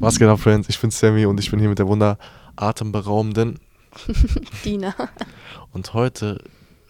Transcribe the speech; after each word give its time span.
Was 0.00 0.20
geht 0.20 0.28
ab, 0.28 0.38
Friends? 0.38 0.68
Ich 0.68 0.80
bin 0.80 0.92
Sammy 0.92 1.26
und 1.26 1.40
ich 1.40 1.50
bin 1.50 1.58
hier 1.58 1.68
mit 1.68 1.80
der 1.80 1.88
wunder 1.88 2.18
atemberaubenden 2.54 3.58
Dina. 4.64 4.94
Und 5.72 5.92
heute 5.92 6.40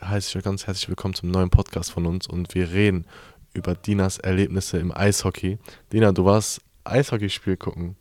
heiße 0.05 0.29
ich 0.29 0.37
euch 0.37 0.45
ganz 0.45 0.67
herzlich 0.67 0.91
willkommen 0.91 1.15
zum 1.15 1.31
neuen 1.31 1.49
Podcast 1.49 1.91
von 1.91 2.05
uns 2.05 2.27
und 2.27 2.55
wir 2.55 2.71
reden 2.71 3.07
über 3.55 3.75
Dinas 3.75 4.19
Erlebnisse 4.19 4.77
im 4.77 4.95
Eishockey. 4.95 5.57
Dina, 5.91 6.13
du 6.13 6.27
warst 6.27 6.61
Eishockeyspiel 6.85 7.57
gucken. 7.57 7.97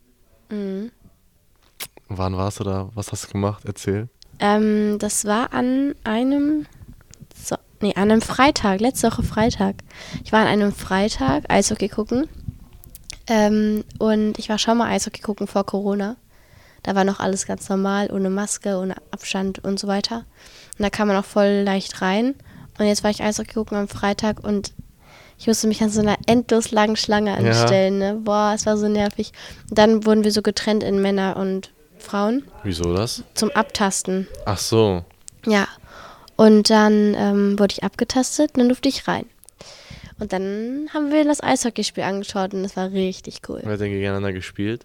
Mhm. 0.50 0.92
Wann 2.08 2.36
warst 2.36 2.60
du 2.60 2.64
da? 2.64 2.90
Was 2.94 3.10
hast 3.10 3.28
du 3.28 3.32
gemacht? 3.32 3.62
Erzähl. 3.64 4.10
Ähm, 4.40 4.98
das 4.98 5.24
war 5.24 5.54
an 5.54 5.94
einem, 6.04 6.66
so, 7.34 7.56
nee, 7.80 7.94
an 7.94 8.10
einem 8.10 8.20
Freitag, 8.20 8.80
letzte 8.80 9.10
Woche 9.10 9.22
Freitag. 9.22 9.76
Ich 10.22 10.32
war 10.32 10.40
an 10.40 10.48
einem 10.48 10.72
Freitag 10.72 11.50
Eishockey 11.50 11.88
gucken. 11.88 12.28
Ähm, 13.28 13.84
und 13.98 14.38
ich 14.38 14.48
war 14.48 14.58
schon 14.58 14.78
mal 14.78 14.88
Eishockey 14.90 15.20
gucken 15.20 15.46
vor 15.46 15.64
Corona. 15.64 16.16
Da 16.82 16.94
war 16.94 17.04
noch 17.04 17.20
alles 17.20 17.46
ganz 17.46 17.68
normal, 17.68 18.10
ohne 18.12 18.30
Maske, 18.30 18.76
ohne 18.76 18.96
Abstand 19.10 19.64
und 19.64 19.78
so 19.78 19.88
weiter. 19.88 20.24
Und 20.78 20.82
da 20.82 20.90
kam 20.90 21.08
man 21.08 21.16
auch 21.16 21.24
voll 21.24 21.62
leicht 21.64 22.00
rein. 22.00 22.34
Und 22.78 22.86
jetzt 22.86 23.02
war 23.02 23.10
ich 23.10 23.22
Eishockey 23.22 23.54
gucken 23.54 23.76
am 23.76 23.88
Freitag 23.88 24.42
und 24.44 24.72
ich 25.38 25.46
musste 25.46 25.68
mich 25.68 25.82
an 25.82 25.90
so 25.90 26.00
einer 26.00 26.16
endlos 26.26 26.72
langen 26.72 26.96
Schlange 26.96 27.34
anstellen. 27.34 27.98
Ne? 27.98 28.14
Boah, 28.14 28.52
es 28.54 28.66
war 28.66 28.76
so 28.76 28.88
nervig. 28.88 29.32
Und 29.70 29.78
dann 29.78 30.04
wurden 30.04 30.24
wir 30.24 30.32
so 30.32 30.42
getrennt 30.42 30.82
in 30.82 31.00
Männer 31.00 31.36
und 31.36 31.70
Frauen 31.98 32.44
Wieso 32.64 32.94
das? 32.94 33.22
zum 33.34 33.50
Abtasten. 33.50 34.26
Ach 34.46 34.58
so. 34.58 35.04
Ja. 35.46 35.68
Und 36.36 36.70
dann 36.70 37.14
ähm, 37.16 37.58
wurde 37.58 37.72
ich 37.72 37.84
abgetastet 37.84 38.52
und 38.54 38.58
dann 38.58 38.68
durfte 38.68 38.88
ich 38.88 39.06
rein. 39.08 39.26
Und 40.18 40.32
dann 40.32 40.88
haben 40.92 41.12
wir 41.12 41.24
das 41.24 41.42
Eishockeyspiel 41.42 42.02
angeschaut 42.02 42.52
und 42.52 42.62
das 42.62 42.76
war 42.76 42.90
richtig 42.90 43.40
cool. 43.48 43.60
Wer 43.62 43.72
hat 43.72 43.80
denn 43.80 43.92
gegeneinander 43.92 44.32
gespielt? 44.32 44.84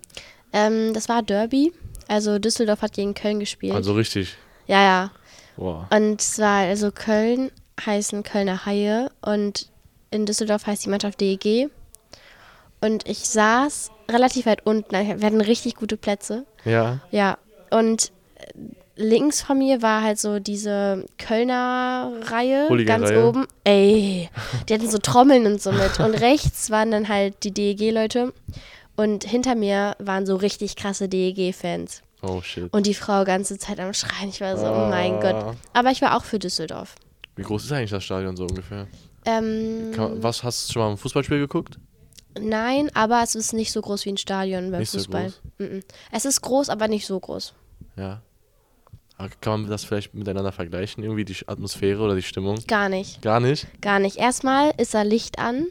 Ähm, 0.52 0.94
das 0.94 1.10
war 1.10 1.24
Derby. 1.24 1.74
Also 2.08 2.38
Düsseldorf 2.38 2.82
hat 2.82 2.94
gegen 2.94 3.14
Köln 3.14 3.40
gespielt. 3.40 3.74
Also 3.74 3.94
richtig. 3.94 4.36
ja, 4.68 4.84
ja. 4.84 5.12
Wow. 5.56 5.86
Und 5.92 6.20
zwar, 6.22 6.62
also 6.68 6.92
Köln 6.92 7.52
heißen 7.84 8.24
Kölner 8.24 8.66
Haie 8.66 9.12
und 9.22 9.70
in 10.12 10.26
Düsseldorf 10.26 10.66
heißt 10.68 10.86
die 10.86 10.90
Mannschaft 10.90 11.22
DEG. 11.22 11.70
Und 12.82 13.08
ich 13.08 13.20
saß 13.20 13.92
relativ 14.12 14.46
weit 14.46 14.66
unten. 14.66 14.92
Wir 14.92 15.26
hatten 15.26 15.42
richtig 15.42 15.76
gute 15.76 15.96
Plätze. 15.96 16.46
Ja. 16.66 17.00
Ja, 17.12 17.38
und 17.72 18.12
links 18.96 19.42
von 19.42 19.58
mir 19.58 19.82
war 19.82 20.02
halt 20.04 20.20
so 20.20 20.40
diese 20.40 21.06
Kölner 21.18 22.12
Reihe, 22.24 22.68
ganz 22.86 23.12
oben. 23.12 23.46
Ey, 23.64 24.30
die 24.68 24.74
hatten 24.74 24.90
so 24.90 24.98
Trommeln 24.98 25.46
und 25.46 25.62
so 25.62 25.72
mit. 25.72 26.00
Und 26.00 26.14
rechts 26.22 26.70
waren 26.70 26.92
dann 26.92 27.08
halt 27.10 27.44
die 27.44 27.52
DEG-Leute. 27.52 28.34
Und 28.96 29.24
hinter 29.24 29.56
mir 29.56 29.96
waren 30.00 30.26
so 30.26 30.36
richtig 30.36 30.76
krasse 30.76 31.10
DEG-Fans. 31.10 32.02
Oh 32.22 32.42
shit. 32.42 32.72
Und 32.72 32.86
die 32.86 32.94
Frau 32.94 33.24
ganze 33.26 33.58
Zeit 33.58 33.80
am 33.80 33.94
Schreien. 33.94 34.30
Ich 34.30 34.40
war 34.40 34.56
so, 34.58 34.66
oh 34.68 34.88
mein 34.90 35.16
Ah. 35.16 35.20
Gott. 35.44 35.58
Aber 35.74 35.92
ich 35.92 36.02
war 36.02 36.16
auch 36.16 36.24
für 36.24 36.40
Düsseldorf. 36.40 36.96
Wie 37.36 37.42
groß 37.42 37.66
ist 37.66 37.72
eigentlich 37.72 37.90
das 37.90 38.04
Stadion 38.04 38.38
so 38.38 38.44
ungefähr? 38.44 38.88
Ähm, 39.26 39.92
Kann, 39.96 40.22
was 40.22 40.44
hast 40.44 40.70
du 40.70 40.74
schon 40.74 40.82
mal 40.84 40.92
ein 40.92 40.98
Fußballspiel 40.98 41.40
geguckt? 41.40 41.80
nein, 42.40 42.90
aber 42.96 43.22
es 43.24 43.36
ist 43.36 43.54
nicht 43.54 43.72
so 43.72 43.80
groß 43.80 44.06
wie 44.06 44.10
ein 44.10 44.18
Stadion 44.18 44.72
beim 44.72 44.80
Nicht 44.80 44.90
so 44.92 44.98
Fußball. 44.98 45.26
groß? 45.26 45.42
Mhm. 45.60 45.84
Es 46.12 46.26
ist 46.26 46.42
groß, 46.42 46.70
aber 46.70 46.88
nicht 46.88 47.06
so 47.06 47.20
groß. 47.20 47.54
Ja. 47.96 48.22
Aber 49.18 49.30
Kann 49.42 49.62
man 49.62 49.70
das 49.70 49.84
vielleicht 49.84 50.14
miteinander 50.14 50.52
vergleichen? 50.52 51.04
Irgendwie 51.04 51.24
die 51.26 51.36
Atmosphäre 51.48 52.02
oder 52.02 52.16
die 52.16 52.22
Stimmung? 52.24 52.58
Gar 52.68 52.90
nicht. 52.90 53.22
Gar 53.22 53.40
nicht? 53.40 53.68
Gar 53.82 54.00
nicht. 54.00 54.18
Erstmal 54.18 54.72
ist 54.78 54.94
da 54.94 55.04
Licht 55.04 55.40
an. 55.40 55.68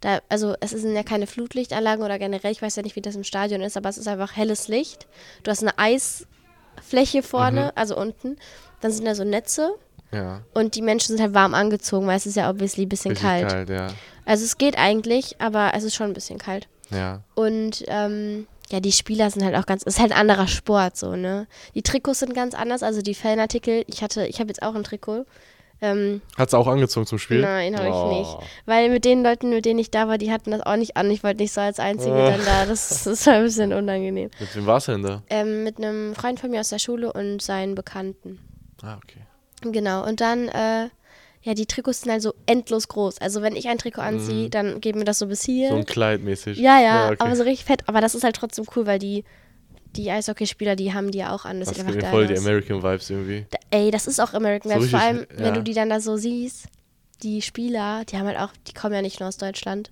Da, 0.00 0.20
also 0.28 0.54
es 0.60 0.70
sind 0.70 0.94
ja 0.94 1.02
keine 1.02 1.26
Flutlichtanlagen 1.26 2.02
oder 2.04 2.18
generell, 2.18 2.52
ich 2.52 2.62
weiß 2.62 2.76
ja 2.76 2.82
nicht, 2.82 2.96
wie 2.96 3.02
das 3.02 3.16
im 3.16 3.24
Stadion 3.24 3.60
ist, 3.60 3.76
aber 3.76 3.88
es 3.90 3.98
ist 3.98 4.08
einfach 4.08 4.34
helles 4.34 4.68
Licht. 4.68 5.06
Du 5.42 5.50
hast 5.50 5.62
eine 5.62 5.76
Eisfläche 5.78 7.22
vorne, 7.22 7.64
Mhm. 7.66 7.70
also 7.74 7.96
unten. 7.96 8.36
Dann 8.80 8.92
sind 8.92 9.04
da 9.04 9.14
so 9.14 9.24
Netze 9.24 9.72
Ja. 10.12 10.42
und 10.54 10.74
die 10.74 10.82
Menschen 10.82 11.16
sind 11.16 11.20
halt 11.20 11.34
warm 11.34 11.54
angezogen, 11.54 12.06
weil 12.06 12.16
es 12.16 12.26
ist 12.26 12.36
ja 12.36 12.48
obviously 12.50 12.86
ein 12.86 12.88
bisschen 12.88 13.10
Richtig 13.12 13.26
kalt. 13.28 13.48
kalt, 13.48 13.68
ja. 13.70 13.88
Also 14.24 14.44
es 14.44 14.56
geht 14.58 14.78
eigentlich, 14.78 15.36
aber 15.40 15.72
es 15.74 15.84
ist 15.84 15.94
schon 15.94 16.06
ein 16.08 16.14
bisschen 16.14 16.38
kalt. 16.38 16.68
Ja. 16.90 17.22
Und 17.34 17.84
ähm, 17.88 18.46
ja, 18.70 18.80
die 18.80 18.92
Spieler 18.92 19.30
sind 19.30 19.44
halt 19.44 19.56
auch 19.56 19.66
ganz, 19.66 19.82
es 19.86 19.94
ist 19.94 20.00
halt 20.00 20.12
ein 20.12 20.18
anderer 20.18 20.46
Sport 20.48 20.96
so, 20.96 21.16
ne? 21.16 21.46
Die 21.74 21.82
Trikots 21.82 22.20
sind 22.20 22.34
ganz 22.34 22.54
anders, 22.54 22.82
also 22.82 23.02
die 23.02 23.14
Fanartikel, 23.14 23.84
ich 23.88 24.02
hatte, 24.02 24.26
ich 24.26 24.38
habe 24.40 24.48
jetzt 24.48 24.62
auch 24.62 24.74
ein 24.74 24.84
Trikot. 24.84 25.24
Ähm, 25.82 26.20
Hat's 26.36 26.52
auch 26.52 26.66
angezogen 26.66 27.06
zum 27.06 27.18
Spiel? 27.18 27.40
Nein, 27.40 27.74
habe 27.74 27.88
Oh. 27.90 28.10
ich 28.12 28.18
nicht. 28.18 28.36
Weil 28.66 28.90
mit 28.90 29.06
den 29.06 29.22
Leuten, 29.22 29.48
mit 29.48 29.64
denen 29.64 29.78
ich 29.78 29.90
da 29.90 30.08
war, 30.08 30.18
die 30.18 30.30
hatten 30.30 30.50
das 30.50 30.60
auch 30.60 30.76
nicht 30.76 30.98
an. 30.98 31.10
Ich 31.10 31.24
wollte 31.24 31.40
nicht 31.42 31.54
so 31.54 31.62
als 31.62 31.80
Einzige 31.80 32.12
Oh. 32.12 32.26
dann 32.30 32.44
da. 32.44 32.66
Das, 32.66 33.04
das 33.04 33.26
war 33.26 33.34
ein 33.34 33.44
bisschen 33.44 33.72
unangenehm. 33.72 34.30
Mit 34.38 34.54
wem 34.54 34.66
warst 34.66 34.88
du 34.88 34.92
denn 34.92 35.02
da? 35.02 35.22
Ähm, 35.30 35.64
mit 35.64 35.78
einem 35.78 36.14
Freund 36.14 36.38
von 36.38 36.50
mir 36.50 36.60
aus 36.60 36.68
der 36.68 36.80
Schule 36.80 37.10
und 37.12 37.40
seinen 37.40 37.74
Bekannten. 37.74 38.38
Ah, 38.82 38.98
okay. 39.02 39.20
Genau. 39.62 40.06
Und 40.06 40.20
dann, 40.20 40.48
äh, 40.48 40.90
ja, 41.42 41.54
die 41.54 41.66
Trikots 41.66 42.02
sind 42.02 42.12
halt 42.12 42.22
so 42.22 42.34
endlos 42.46 42.88
groß. 42.88 43.18
Also 43.18 43.40
wenn 43.42 43.56
ich 43.56 43.68
ein 43.68 43.78
Trikot 43.78 44.02
anziehe, 44.02 44.50
dann 44.50 44.80
geben 44.80 45.00
wir 45.00 45.04
das 45.06 45.18
so 45.18 45.26
bis 45.26 45.42
hier. 45.42 45.68
Mhm. 45.70 45.72
So 45.74 45.78
ein 45.78 45.86
Kleid 45.86 46.20
mäßig. 46.22 46.58
ja, 46.58 46.80
ja, 46.80 47.06
okay. 47.06 47.16
aber 47.20 47.34
so 47.36 47.44
richtig 47.44 47.64
fett. 47.64 47.82
Aber 47.88 48.00
das 48.00 48.14
ist 48.14 48.24
halt 48.24 48.36
trotzdem 48.36 48.66
cool, 48.76 48.86
weil 48.86 48.98
die, 48.98 49.24
die 49.96 50.10
Eishockeyspieler, 50.10 50.76
die 50.76 50.92
haben 50.92 51.10
die 51.10 51.18
ja 51.18 51.34
auch 51.34 51.44
an. 51.46 51.58
Das 51.60 51.68
Das 51.70 51.78
gibt 51.78 51.88
einfach 51.96 52.10
voll 52.10 52.26
die. 52.26 52.36
American 52.36 52.82
Vibes 52.82 53.08
irgendwie. 53.10 53.46
Da- 53.50 53.58
Ey, 53.70 53.90
das 53.90 54.06
ist 54.06 54.20
auch 54.20 54.34
American 54.34 54.70
So 54.70 54.78
Vibes. 54.78 54.90
Vor 54.90 55.00
richtig, 55.00 55.16
allem, 55.30 55.38
wenn 55.38 55.46
ja. 55.46 55.52
du 55.52 55.62
die 55.62 55.72
dann 55.74 55.88
da 55.88 56.00
so 56.00 56.16
siehst, 56.16 56.66
die 57.22 57.40
Spieler, 57.42 58.04
die 58.04 58.16
haben 58.18 58.26
halt 58.26 58.38
auch, 58.38 58.50
die 58.68 58.72
kommen 58.74 58.94
ja 58.94 59.02
nicht 59.02 59.20
nur 59.20 59.28
aus 59.28 59.36
Deutschland. 59.36 59.90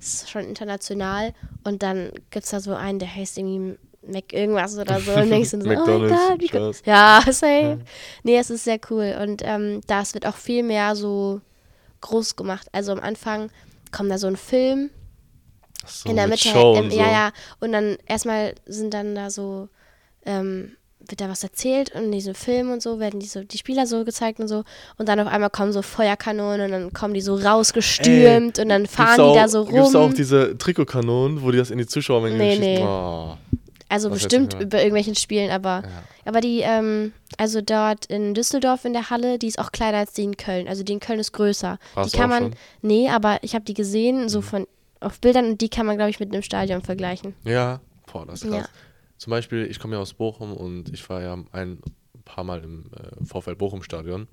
Es 0.00 0.14
ist 0.14 0.30
schon 0.30 0.44
international. 0.44 1.34
Und 1.64 1.82
dann 1.82 2.12
gibt 2.30 2.44
es 2.44 2.50
da 2.50 2.60
so 2.60 2.74
einen, 2.74 2.98
der 2.98 3.14
heißt 3.14 3.36
irgendwie 3.38 3.76
Mac 4.08 4.32
irgendwas 4.32 4.76
oder 4.78 5.00
so. 5.00 5.12
Und 5.12 5.30
denkst 5.30 5.50
du 5.52 5.60
so, 5.60 5.68
oh 5.70 5.74
mein 5.74 6.08
Gott, 6.08 6.40
wie 6.40 6.50
cool. 6.54 6.72
Ja, 6.84 7.20
safe. 7.26 7.78
Nee, 8.22 8.38
es 8.38 8.50
ist 8.50 8.64
sehr 8.64 8.78
cool. 8.90 9.14
Und 9.22 9.42
ähm, 9.44 9.80
das 9.86 10.14
wird 10.14 10.26
auch 10.26 10.36
viel 10.36 10.62
mehr 10.62 10.94
so 10.96 11.40
groß 12.00 12.36
gemacht. 12.36 12.68
Also 12.72 12.92
am 12.92 13.00
Anfang 13.00 13.50
kommt 13.92 14.10
da 14.10 14.18
so 14.18 14.26
ein 14.26 14.36
Film 14.36 14.90
So 15.86 16.08
in 16.10 16.16
der 16.16 16.26
mit 16.28 16.44
Mitte, 16.44 16.58
ähm, 16.58 16.90
ja, 16.90 17.10
ja. 17.10 17.30
Und 17.60 17.72
dann 17.72 17.96
erstmal 18.06 18.54
sind 18.66 18.92
dann 18.94 19.14
da 19.14 19.30
so, 19.30 19.68
ähm, 20.24 20.72
wird 21.00 21.20
da 21.22 21.28
was 21.30 21.42
erzählt 21.42 21.94
und 21.94 22.04
in 22.04 22.12
diesem 22.12 22.34
Film 22.34 22.70
und 22.70 22.82
so 22.82 22.98
werden 23.00 23.18
die, 23.18 23.26
so, 23.26 23.42
die 23.42 23.56
Spieler 23.56 23.86
so 23.86 24.04
gezeigt 24.04 24.40
und 24.40 24.48
so. 24.48 24.64
Und 24.98 25.08
dann 25.08 25.18
auf 25.20 25.26
einmal 25.26 25.48
kommen 25.48 25.72
so 25.72 25.80
Feuerkanonen 25.80 26.60
und 26.66 26.70
dann 26.72 26.92
kommen 26.92 27.14
die 27.14 27.22
so 27.22 27.34
rausgestürmt 27.36 28.58
und 28.58 28.68
dann 28.68 28.86
fahren 28.86 29.16
die 29.16 29.22
auch, 29.22 29.34
da 29.34 29.48
so 29.48 29.62
rum. 29.62 29.96
auch 29.96 30.12
diese 30.12 30.58
Trikotkanonen, 30.58 31.42
wo 31.42 31.50
die 31.50 31.56
das 31.58 31.70
in 31.70 31.78
die 31.78 31.86
Zuschauermenge 31.86 32.36
Nee, 32.36 32.56
schießen? 32.56 32.74
nee. 32.74 32.82
Oh. 32.84 33.36
Also 33.88 34.10
was 34.10 34.18
bestimmt 34.22 34.54
über 34.60 34.78
irgendwelchen 34.78 35.14
Spielen, 35.14 35.50
aber, 35.50 35.82
Ja. 35.84 36.02
aber 36.24 36.40
die, 36.40 36.60
ähm, 36.60 37.12
also 37.36 37.60
dort 37.60 38.06
in 38.06 38.34
Düsseldorf 38.34 38.84
in 38.84 38.92
der 38.92 39.10
Halle, 39.10 39.38
die 39.38 39.46
ist 39.46 39.58
auch 39.58 39.72
kleiner 39.72 39.98
als 39.98 40.12
die 40.12 40.24
in 40.24 40.36
Köln. 40.36 40.68
Also 40.68 40.82
die 40.82 40.92
in 40.92 41.00
Köln 41.00 41.18
ist 41.20 41.32
größer. 41.32 41.78
Warst 41.94 42.12
die 42.12 42.18
kann 42.18 42.28
man, 42.30 42.42
schon? 42.42 42.50
Mhm. 42.50 42.56
nee, 42.82 43.08
aber 43.08 43.38
ich 43.42 43.54
habe 43.54 43.64
die 43.64 43.74
gesehen, 43.74 44.28
so 44.28 44.40
von 44.42 44.66
auf 45.00 45.20
Bildern 45.20 45.46
und 45.46 45.60
die 45.60 45.68
kann 45.68 45.86
man, 45.86 45.96
glaube 45.96 46.10
ich, 46.10 46.18
mit 46.20 46.32
einem 46.32 46.42
Stadion 46.42 46.82
vergleichen. 46.82 47.34
Ja, 47.44 47.80
boah, 48.12 48.26
das 48.26 48.42
ist 48.42 48.50
krass. 48.50 48.62
Ja. 48.62 48.68
Zum 49.16 49.30
Beispiel, 49.30 49.66
ich 49.70 49.78
komme 49.78 49.94
ja 49.96 50.02
aus 50.02 50.12
Bochum 50.14 50.52
und 50.52 50.92
ich 50.92 51.08
war 51.08 51.22
ja 51.22 51.36
ein 51.52 51.80
paar 52.24 52.44
Mal 52.44 52.62
im 52.64 52.90
äh, 52.96 53.24
VfL 53.24 53.54
Bochum 53.56 53.82
Stadion. 53.82 54.28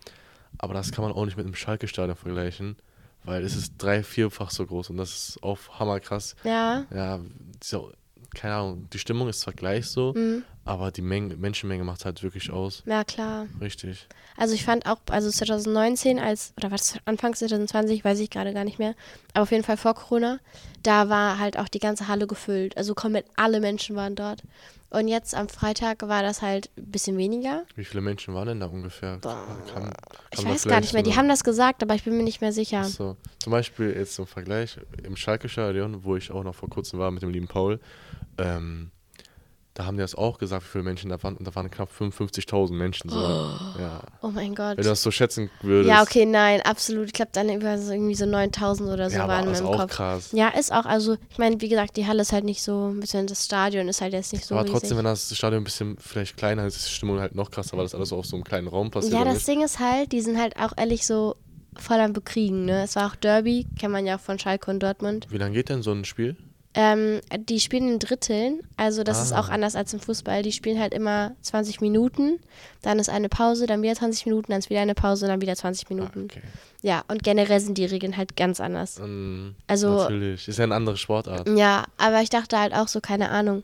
Aber 0.58 0.74
das 0.74 0.92
kann 0.92 1.04
man 1.04 1.14
auch 1.14 1.26
nicht 1.26 1.38
mit 1.38 1.46
einem 1.46 1.56
Schalke-Stadion 1.56 2.16
vergleichen, 2.16 2.78
weil 3.24 3.44
es 3.44 3.56
ist 3.56 3.74
drei-, 3.78 4.04
vierfach 4.04 4.52
so 4.52 4.66
groß 4.66 4.90
und 4.90 4.98
das 4.98 5.12
ist 5.30 5.44
auch 5.44 5.58
hammerkrass. 5.80 6.36
Ja, 6.44 6.86
Ja, 6.94 7.20
so, 7.64 7.92
keine 8.36 8.56
Ahnung, 8.56 8.88
die 8.94 9.00
Stimmung 9.00 9.28
ist 9.30 9.40
zwar 9.42 9.54
gleich 9.54 9.88
so, 9.88 10.14
Mhm. 10.16 10.44
aber 10.66 10.92
die 10.92 11.02
Menge, 11.02 11.36
Menschenmenge 11.38 11.84
macht 11.84 12.06
halt 12.06 12.22
wirklich 12.24 12.52
aus. 12.52 12.84
ja 12.86 13.04
klar. 13.04 13.48
Richtig. 13.62 14.08
Also 14.38 14.54
ich 14.54 14.64
fand 14.66 14.86
auch, 14.86 14.98
also 15.10 15.30
2019 15.32 16.20
als, 16.20 16.54
oder 16.58 16.70
was, 16.72 16.98
Anfang 17.06 17.34
2020, 17.34 18.04
weiß 18.04 18.20
ich 18.20 18.30
gerade 18.30 18.54
gar 18.54 18.66
nicht 18.66 18.80
mehr, 18.80 18.94
aber 19.34 19.44
auf 19.44 19.52
jeden 19.52 19.64
Fall 19.64 19.78
vor 19.78 19.94
Corona, 19.96 20.40
da 20.84 21.10
war 21.10 21.40
halt 21.40 21.58
auch 21.58 21.68
die 21.70 21.80
ganze 21.80 22.08
Halle 22.08 22.28
gefüllt. 22.28 22.78
Also 22.78 22.94
komplett 22.94 23.26
alle 23.36 23.60
Menschen 23.60 23.96
waren 23.96 24.16
dort. 24.16 24.44
Und 24.92 25.08
jetzt 25.10 25.36
am 25.36 25.50
Freitag 25.50 26.08
war 26.08 26.22
das 26.22 26.42
halt 26.42 26.70
ein 26.78 26.86
bisschen 26.92 27.18
weniger. 27.18 27.64
Wie 27.76 27.84
viele 27.84 28.02
Menschen 28.02 28.34
waren 28.34 28.48
denn 28.48 28.60
da 28.62 28.68
ungefähr? 28.68 29.18
Boah, 29.18 29.46
Kann- 29.74 29.92
Ich 30.32 30.38
kann 30.38 30.46
man 30.46 30.54
weiß 30.54 30.66
gar 30.66 30.80
nicht 30.80 30.94
mehr, 30.94 31.04
die 31.04 31.16
haben 31.16 31.28
das 31.28 31.44
gesagt, 31.44 31.82
aber 31.84 31.96
ich 31.96 32.04
bin 32.04 32.16
mir 32.16 32.24
nicht 32.24 32.40
mehr 32.40 32.54
sicher. 32.54 32.82
Ach 32.86 32.90
So. 32.90 33.18
Zum 33.40 33.52
Beispiel 33.52 33.94
jetzt 33.94 34.16
zum 34.16 34.26
Vergleich, 34.28 34.78
im 35.04 35.16
Schalke-Stadion, 35.18 36.04
wo 36.06 36.16
ich 36.16 36.32
auch 36.32 36.44
noch 36.44 36.56
vor 36.56 36.70
kurzem 36.70 37.00
war 37.00 37.12
mit 37.12 37.24
dem 37.24 37.30
lieben 37.32 37.48
Paul, 37.48 37.80
ähm, 38.38 38.92
da 39.74 39.86
haben 39.86 39.98
die 39.98 40.02
das 40.02 40.16
auch 40.16 40.38
gesagt, 40.38 40.64
wie 40.64 40.70
viele 40.70 40.84
Menschen 40.86 41.10
da 41.10 41.22
waren. 41.22 41.36
Und 41.36 41.46
da 41.46 41.54
waren 41.54 41.70
knapp 41.70 41.90
55.000 41.92 42.72
Menschen. 42.72 43.10
So. 43.10 43.20
Ja. 43.20 44.02
Oh 44.22 44.30
mein 44.30 44.56
Gott. 44.56 44.78
Wenn 44.78 44.84
du 44.86 44.90
das 44.90 45.04
so 45.04 45.12
schätzen 45.12 45.50
würdest. 45.62 45.90
Ja, 45.94 46.02
okay, 46.02 46.26
nein, 46.26 46.62
absolut. 46.62 47.08
Ich 47.08 47.14
glaube, 47.14 47.32
dann 47.34 47.50
irgendwie 47.50 48.16
so 48.16 48.26
9000 48.26 48.90
oder 48.90 49.10
so 49.10 49.18
Ja, 49.18 49.26
aber 49.26 49.34
waren 49.34 49.48
in 49.48 49.52
ist 49.52 49.62
meinem 49.62 49.74
auch 49.74 49.80
Kopf. 49.82 49.92
krass. 49.92 50.30
Ja, 50.32 50.48
ist 50.48 50.72
auch, 50.72 50.86
also, 50.86 51.18
ich 51.30 51.38
meine, 51.40 51.60
wie 51.60 51.68
gesagt, 51.68 51.98
die 51.98 52.08
Halle 52.08 52.22
ist 52.22 52.32
halt 52.32 52.46
nicht 52.46 52.62
so, 52.64 52.88
ein 52.88 53.02
bisschen 53.02 53.28
das 53.28 53.44
Stadion 53.44 53.90
ist 53.90 54.00
halt 54.00 54.14
jetzt 54.14 54.32
nicht 54.32 54.46
so 54.46 54.56
aber 54.56 54.64
riesig. 54.64 54.80
trotzdem, 54.80 54.98
wenn 54.98 55.04
das 55.06 55.36
Stadion 55.36 55.60
ein 55.62 55.66
bisschen 55.66 55.98
vielleicht 56.00 56.38
kleiner 56.38 56.66
ist, 56.66 56.78
ist 56.78 56.88
die 56.88 56.92
Stimmung 56.94 57.20
halt 57.20 57.36
noch 57.36 57.52
krasser, 57.52 57.76
weil 57.76 57.84
das 57.84 57.94
alles 57.96 58.10
so 58.10 58.16
auf 58.16 58.26
so 58.26 58.38
einem 58.38 58.46
kleinen 58.46 58.70
Raum 58.70 58.92
passiert. 58.92 59.14
Ja, 59.14 59.26
das? 59.26 59.44
Ding 59.44 59.62
ist 59.62 59.80
halt, 59.80 60.14
die 60.14 60.22
sind 60.22 60.40
halt 60.40 60.56
auch 60.58 60.72
ehrlich 60.78 61.06
so 61.06 61.36
voll 61.78 62.00
am 62.00 62.14
Bekriegen, 62.14 62.64
ne? 62.64 62.84
Es 62.84 62.96
war 62.96 63.08
auch 63.12 63.16
Derby, 63.18 63.68
kennt 63.78 63.92
man 63.92 64.06
ja 64.06 64.16
auch 64.16 64.22
von 64.22 64.40
Schalke 64.40 64.72
und 64.72 64.80
Dortmund. 64.82 65.28
Wie 65.30 65.38
lange 65.38 65.54
geht 65.54 65.68
denn 65.68 65.84
so 65.84 65.92
ein 65.92 66.06
Spiel? 66.06 66.38
Ähm, 66.78 67.22
die 67.40 67.62
spielen 67.62 67.88
in 67.88 68.00
Dritteln, 68.00 68.60
also 68.76 69.04
das 69.04 69.22
ist 69.24 69.32
auch 69.32 69.48
Ah. 69.48 69.54
anders 69.54 69.76
als 69.78 69.94
im 69.94 70.02
Fußball. 70.02 70.44
Die 70.44 70.52
spielen 70.52 70.78
halt 70.80 70.94
immer 70.94 71.32
20 71.42 71.80
Minuten, 71.80 72.40
dann 72.82 73.00
ist 73.00 73.10
eine 73.10 73.30
Pause, 73.30 73.66
dann 73.66 73.82
wieder 73.82 73.96
20 73.96 74.26
Minuten, 74.26 74.52
dann 74.52 74.60
ist 74.60 74.70
wieder 74.70 74.82
eine 74.82 74.94
Pause, 74.94 75.28
dann 75.28 75.40
wieder 75.42 75.56
20 75.56 75.86
Ah, 75.90 75.94
Minuten. 75.94 76.26
okay. 76.26 76.42
Ja, 76.82 77.04
und 77.08 77.24
generell 77.24 77.62
sind 77.62 77.78
die 77.78 77.86
Regeln 77.86 78.18
halt 78.18 78.36
ganz 78.36 78.60
anders. 78.60 79.00
Ähm, 79.00 79.56
Also- 79.68 79.96
Natürlich. 80.04 80.48
Ist 80.50 80.58
ja 80.58 80.66
eine 80.66 80.76
andere 80.76 80.98
Sportart. 80.98 81.48
Ja, 81.58 81.86
aber 81.98 82.22
ich 82.22 82.30
dachte 82.30 82.60
halt 82.60 82.74
auch 82.74 82.90
so, 82.90 83.00
keine 83.00 83.30
Ahnung. 83.30 83.64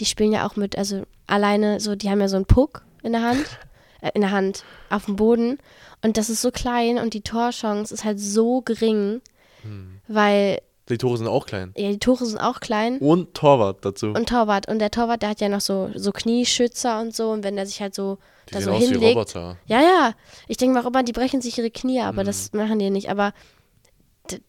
Die 0.00 0.04
spielen 0.04 0.32
ja 0.32 0.46
auch 0.46 0.56
mit, 0.56 0.76
also 0.76 1.04
alleine 1.28 1.78
so, 1.78 1.94
die 1.94 2.10
haben 2.10 2.20
ja 2.20 2.28
so 2.28 2.36
einen 2.36 2.46
Puck 2.46 2.82
in 3.04 3.12
der 3.12 3.22
Hand, 3.22 3.46
äh, 4.00 4.10
in 4.14 4.22
der 4.22 4.32
Hand, 4.32 4.64
auf 4.88 5.04
dem 5.04 5.14
Boden. 5.16 5.58
Und 6.02 6.16
das 6.16 6.28
ist 6.30 6.42
so 6.42 6.50
klein 6.50 6.98
und 6.98 7.14
die 7.14 7.20
Torchance 7.20 7.94
ist 7.94 8.04
halt 8.04 8.18
so 8.18 8.60
gering, 8.62 9.20
Hm. 9.62 10.00
weil 10.08 10.60
Die 10.90 10.98
Tore 10.98 11.16
sind 11.16 11.26
auch 11.28 11.46
klein. 11.46 11.72
ja, 11.76 11.88
die 11.90 11.98
Tore 11.98 12.26
sind 12.26 12.38
auch 12.38 12.60
klein. 12.60 12.98
Und 12.98 13.32
Torwart 13.34 13.84
dazu. 13.84 14.08
Und 14.08 14.28
Torwart. 14.28 14.68
Und 14.68 14.78
der 14.80 14.90
Torwart, 14.90 15.22
der 15.22 15.30
hat 15.30 15.40
ja 15.40 15.48
noch 15.48 15.60
so, 15.60 15.90
so 15.94 16.12
Knieschützer 16.12 17.00
und 17.00 17.14
so. 17.14 17.30
Und 17.30 17.44
wenn 17.44 17.56
der 17.56 17.66
sich 17.66 17.80
halt 17.80 17.94
so 17.94 18.18
die 18.48 18.54
da 18.54 18.60
sehen 18.60 18.64
so 18.64 18.72
aus 18.72 18.80
wie 18.82 18.86
hinlegt. 18.86 19.16
Roboter. 19.16 19.56
Ja, 19.66 19.80
ja. 19.80 20.12
Ich 20.48 20.56
denke 20.56 20.78
auch 20.80 20.86
immer, 20.86 21.02
die 21.02 21.12
brechen 21.12 21.40
sich 21.40 21.56
ihre 21.58 21.70
Knie, 21.70 22.00
Mhm. 22.00 22.04
aber 22.06 22.24
das 22.24 22.52
machen 22.52 22.78
die 22.78 22.90
nicht. 22.90 23.08
Aber 23.10 23.32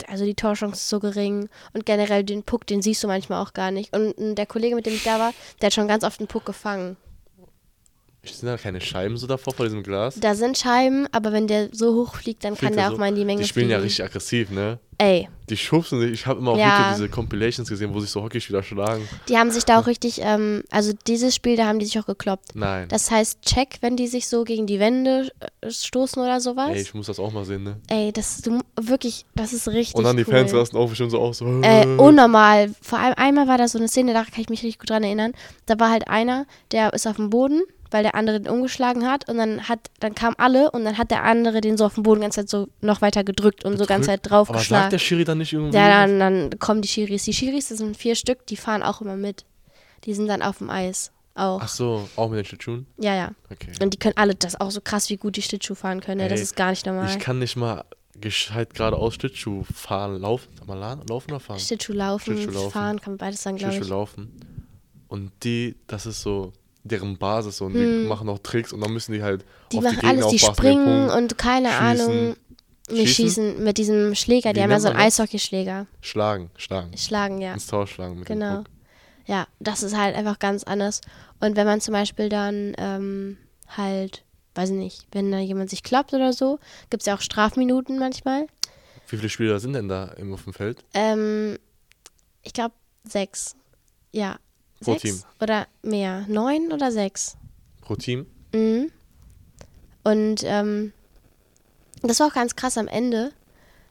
also 0.07 0.25
die 0.25 0.35
Torchance 0.35 0.75
ist 0.75 0.89
so 0.89 0.99
gering. 0.99 1.49
Und 1.73 1.85
generell 1.85 2.23
den 2.23 2.43
Puck, 2.43 2.67
den 2.67 2.81
siehst 2.81 3.03
du 3.03 3.07
manchmal 3.07 3.43
auch 3.43 3.53
gar 3.53 3.71
nicht. 3.71 3.95
Und 3.95 4.35
der 4.35 4.45
Kollege, 4.45 4.75
mit 4.75 4.85
dem 4.85 4.93
ich 4.93 5.03
da 5.03 5.19
war, 5.19 5.33
der 5.61 5.67
hat 5.67 5.73
schon 5.73 5.87
ganz 5.87 6.03
oft 6.03 6.19
einen 6.19 6.27
Puck 6.27 6.45
gefangen. 6.45 6.97
Sind 8.23 8.47
da 8.47 8.55
keine 8.57 8.79
Scheiben 8.81 9.17
so 9.17 9.25
davor 9.25 9.51
vor 9.53 9.65
diesem 9.65 9.81
Glas? 9.81 10.15
Da 10.19 10.35
sind 10.35 10.55
Scheiben, 10.55 11.07
aber 11.11 11.31
wenn 11.33 11.47
der 11.47 11.69
so 11.71 11.95
hoch 11.95 12.15
fliegt, 12.17 12.43
dann 12.43 12.51
kann 12.51 12.57
Fliegt 12.57 12.75
der 12.75 12.83
er 12.83 12.89
auch 12.89 12.93
so? 12.93 12.99
mal 12.99 13.07
in 13.09 13.15
die 13.15 13.25
Menge 13.25 13.41
Die 13.41 13.47
spielen 13.47 13.67
ja 13.67 13.77
fliegen. 13.77 13.83
richtig 13.87 14.05
aggressiv, 14.05 14.51
ne? 14.51 14.77
Ey, 14.99 15.27
Die 15.49 15.57
schubsen 15.57 15.99
sich. 15.99 16.11
Ich 16.11 16.25
habe 16.27 16.39
immer 16.39 16.51
auf 16.51 16.59
Ja. 16.59 16.67
YouTube 16.77 16.93
diese 16.93 17.09
Compilations 17.09 17.67
gesehen, 17.67 17.91
wo 17.95 17.99
sich 17.99 18.11
so 18.11 18.21
Hockeyspieler 18.21 18.61
schlagen. 18.61 19.09
die 19.27 19.37
haben 19.39 19.49
sich 19.49 19.65
da 19.65 19.79
auch 19.79 19.87
richtig, 19.87 20.21
ähm, 20.23 20.63
also 20.69 20.93
dieses 21.07 21.33
Spiel, 21.33 21.55
da 21.57 21.65
haben 21.65 21.79
die 21.79 21.85
sich 21.87 21.97
auch 21.97 22.05
gekloppt. 22.05 22.49
Nein. 22.53 22.87
Das 22.89 23.09
heißt 23.09 23.41
Check, 23.41 23.77
wenn 23.81 23.97
die 23.97 24.05
sich 24.07 24.27
so 24.27 24.43
gegen 24.43 24.67
die 24.67 24.79
Wände 24.79 25.31
äh, 25.61 25.71
stoßen 25.71 26.21
oder 26.21 26.39
sowas. 26.39 26.69
Ey, 26.75 26.81
ich 26.81 26.93
muss 26.93 27.07
das 27.07 27.19
auch 27.19 27.31
mal 27.33 27.43
sehen, 27.45 27.63
ne? 27.63 27.77
Ey, 27.89 28.11
das 28.13 28.43
du, 28.43 28.59
wirklich, 28.79 29.25
das 29.33 29.51
ist 29.51 29.67
richtig 29.67 29.95
Und 29.95 30.03
dann 30.03 30.15
die 30.17 30.27
cool. 30.27 30.33
Fans 30.35 30.53
rasten 30.53 30.77
auf 30.77 30.93
schon 30.95 31.09
so 31.09 31.17
aus. 31.17 31.39
So, 31.39 31.45
Äh, 31.63 31.85
unnormal. 31.97 32.69
Vor 32.83 32.99
allem 32.99 33.15
einmal 33.17 33.47
war 33.47 33.57
da 33.57 33.67
so 33.67 33.79
eine 33.79 33.87
Szene, 33.87 34.13
da 34.13 34.21
kann 34.25 34.41
ich 34.41 34.49
mich 34.49 34.61
richtig 34.61 34.77
gut 34.77 34.91
dran 34.91 35.01
erinnern. 35.03 35.33
Da 35.65 35.79
war 35.79 35.89
halt 35.89 36.07
einer, 36.07 36.45
der 36.71 36.93
ist 36.93 37.07
auf 37.07 37.15
dem 37.15 37.31
Boden, 37.31 37.63
weil 37.91 38.03
der 38.03 38.15
andere 38.15 38.39
den 38.41 38.51
umgeschlagen 38.51 39.05
hat 39.07 39.29
und 39.29 39.37
dann 39.37 39.67
hat, 39.69 39.91
dann 39.99 40.15
kamen 40.15 40.35
alle 40.39 40.71
und 40.71 40.83
dann 40.85 40.97
hat 40.97 41.11
der 41.11 41.23
andere 41.23 41.61
den 41.61 41.77
so 41.77 41.85
auf 41.85 41.93
dem 41.95 42.03
Boden 42.03 42.21
ganze 42.21 42.41
Zeit 42.41 42.49
so 42.49 42.67
noch 42.81 43.01
weiter 43.01 43.23
gedrückt 43.23 43.63
und 43.65 43.77
so 43.77 43.85
ganz 43.85 44.05
Zeit 44.07 44.25
Aber 44.31 44.39
sagt 44.39 44.49
der 44.49 44.55
draufgeschlagen. 44.55 44.99
Schiri 44.99 45.23
dann 45.25 45.37
nicht 45.39 45.53
irgendwie? 45.53 45.77
Ja, 45.77 46.05
dann, 46.07 46.19
dann 46.19 46.59
kommen 46.59 46.81
die 46.81 46.87
Schiris. 46.87 47.23
Die 47.25 47.33
Schiris, 47.33 47.69
das 47.69 47.77
sind 47.79 47.95
vier 47.97 48.15
Stück, 48.15 48.45
die 48.47 48.57
fahren 48.57 48.81
auch 48.83 49.01
immer 49.01 49.15
mit. 49.17 49.45
Die 50.05 50.13
sind 50.13 50.27
dann 50.27 50.41
auf 50.41 50.57
dem 50.57 50.69
Eis. 50.69 51.11
Auch. 51.35 51.59
Ach 51.61 51.67
so, 51.69 52.09
auch 52.17 52.29
mit 52.29 52.39
den 52.39 52.45
Schlittschuhen? 52.45 52.87
Ja, 52.97 53.15
ja. 53.15 53.31
Okay. 53.51 53.71
Und 53.81 53.93
die 53.93 53.97
können 53.99 54.17
alle, 54.17 54.35
das 54.35 54.53
ist 54.55 54.59
auch 54.61 54.71
so 54.71 54.81
krass, 54.81 55.09
wie 55.09 55.15
gut 55.17 55.37
die 55.37 55.41
Schlittschuh 55.41 55.75
fahren 55.75 56.01
können. 56.01 56.17
ne? 56.21 56.27
das 56.27 56.39
Ey, 56.39 56.43
ist 56.43 56.55
gar 56.57 56.71
nicht 56.71 56.85
normal. 56.85 57.07
Ich 57.09 57.19
kann 57.19 57.39
nicht 57.39 57.55
mal 57.55 57.85
gescheit 58.19 58.73
geradeaus 58.73 59.13
Schlittschuh 59.15 59.63
fahren, 59.73 60.19
laufen. 60.19 60.49
Mal, 60.67 60.77
la- 60.77 60.99
laufen 61.07 61.31
oder 61.31 61.39
fahren? 61.39 61.59
Schlittschuh 61.59 61.93
laufen, 61.93 62.35
Schlittschuh 62.35 62.51
laufen. 62.53 62.71
fahren, 62.71 62.99
kann 63.01 63.13
man 63.13 63.17
beides 63.17 63.41
sagen, 63.43 63.55
glaube 63.57 63.71
Schlittschuh 63.73 63.85
ich. 63.87 63.89
laufen. 63.91 64.75
Und 65.07 65.31
die, 65.43 65.75
das 65.87 66.05
ist 66.05 66.21
so 66.21 66.51
deren 66.83 67.17
Basis 67.17 67.61
und 67.61 67.73
die 67.73 67.79
Hm. 67.79 68.07
machen 68.07 68.27
auch 68.29 68.39
Tricks 68.39 68.73
und 68.73 68.81
dann 68.81 68.91
müssen 68.93 69.11
die 69.13 69.21
halt 69.23 69.45
Die 69.71 69.77
auf 69.77 69.83
machen 69.83 69.95
die 70.01 70.05
Gegner 70.07 70.25
alles, 70.25 70.31
die 70.31 70.39
springen 70.39 71.09
und 71.09 71.37
keine 71.37 71.69
schießen. 71.69 72.09
Ahnung. 72.09 72.35
Nicht 72.89 73.15
Schießen? 73.15 73.43
schießen 73.53 73.63
mit 73.63 73.77
diesem 73.77 74.15
Schläger, 74.15 74.51
die 74.51 74.59
Wie 74.59 74.63
haben 74.63 74.71
ja 74.71 74.79
so 74.79 74.89
einen? 74.89 74.97
Eishockeyschläger. 74.99 75.85
Schlagen, 76.01 76.49
schlagen. 76.57 76.97
Schlagen, 76.97 77.39
ja. 77.39 77.53
Ins 77.53 77.67
Tor 77.67 77.87
schlagen 77.87 78.19
mit 78.19 78.27
dem 78.27 78.39
Genau. 78.39 78.57
Puck. 78.57 78.65
Ja, 79.27 79.47
das 79.59 79.83
ist 79.83 79.95
halt 79.95 80.15
einfach 80.15 80.39
ganz 80.39 80.63
anders. 80.65 80.99
Und 81.39 81.55
wenn 81.55 81.65
man 81.67 81.79
zum 81.79 81.93
Beispiel 81.93 82.27
dann 82.27 82.73
ähm, 82.77 83.37
halt, 83.77 84.23
weiß 84.55 84.71
ich 84.71 84.75
nicht, 84.75 85.07
wenn 85.13 85.31
da 85.31 85.37
jemand 85.37 85.69
sich 85.69 85.83
kloppt 85.83 86.13
oder 86.13 86.33
so, 86.33 86.59
gibt 86.89 87.03
es 87.03 87.07
ja 87.07 87.15
auch 87.15 87.21
Strafminuten 87.21 87.97
manchmal. 87.99 88.47
Wie 89.07 89.15
viele 89.17 89.29
Spieler 89.29 89.59
sind 89.59 89.73
denn 89.73 89.87
da 89.87 90.05
im 90.17 90.33
auf 90.33 90.43
dem 90.43 90.53
Feld? 90.53 90.83
Ähm, 90.93 91.57
ich 92.41 92.51
glaube 92.53 92.73
sechs. 93.05 93.55
Ja. 94.11 94.37
Pro 94.81 94.93
sechs 94.93 95.03
Team. 95.03 95.23
oder 95.41 95.67
mehr. 95.81 96.25
Neun 96.27 96.71
oder 96.71 96.91
sechs. 96.91 97.37
Pro 97.81 97.95
Team? 97.95 98.25
Mhm. 98.53 98.91
Und 100.03 100.43
ähm, 100.43 100.93
das 102.01 102.19
war 102.19 102.27
auch 102.27 102.33
ganz 102.33 102.55
krass 102.55 102.77
am 102.77 102.87
Ende. 102.87 103.31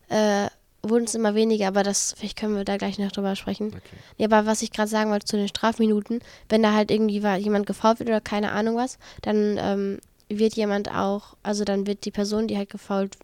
Äh, 0.09 0.49
wurden 0.83 1.05
es 1.05 1.15
immer 1.15 1.35
weniger, 1.35 1.69
aber 1.69 1.83
das, 1.83 2.15
vielleicht 2.17 2.39
können 2.39 2.57
wir 2.57 2.65
da 2.65 2.77
gleich 2.77 2.99
noch 2.99 3.13
drüber 3.13 3.37
sprechen. 3.37 3.69
Okay. 3.69 3.97
Ja, 4.17 4.27
aber 4.27 4.47
was 4.47 4.63
ich 4.63 4.73
gerade 4.73 4.89
sagen 4.89 5.11
wollte 5.11 5.27
zu 5.27 5.37
den 5.37 5.49
Strafminuten, 5.49 6.21
wenn 6.49 6.63
da 6.63 6.73
halt 6.73 6.91
irgendwie 6.91 7.23
war, 7.23 7.37
jemand 7.37 7.67
gefault 7.67 7.99
wird 7.99 8.09
oder 8.09 8.21
keine 8.21 8.53
Ahnung 8.53 8.77
was, 8.77 8.99
dann 9.23 9.59
ähm, 9.59 9.99
wird 10.29 10.55
jemand 10.55 10.91
auch, 10.91 11.37
also 11.43 11.65
dann 11.65 11.87
wird 11.87 12.05
die 12.05 12.11
Person, 12.11 12.49
die 12.49 12.57
halt 12.57 12.71
gefault 12.71 13.19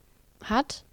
hat, 0.44 0.84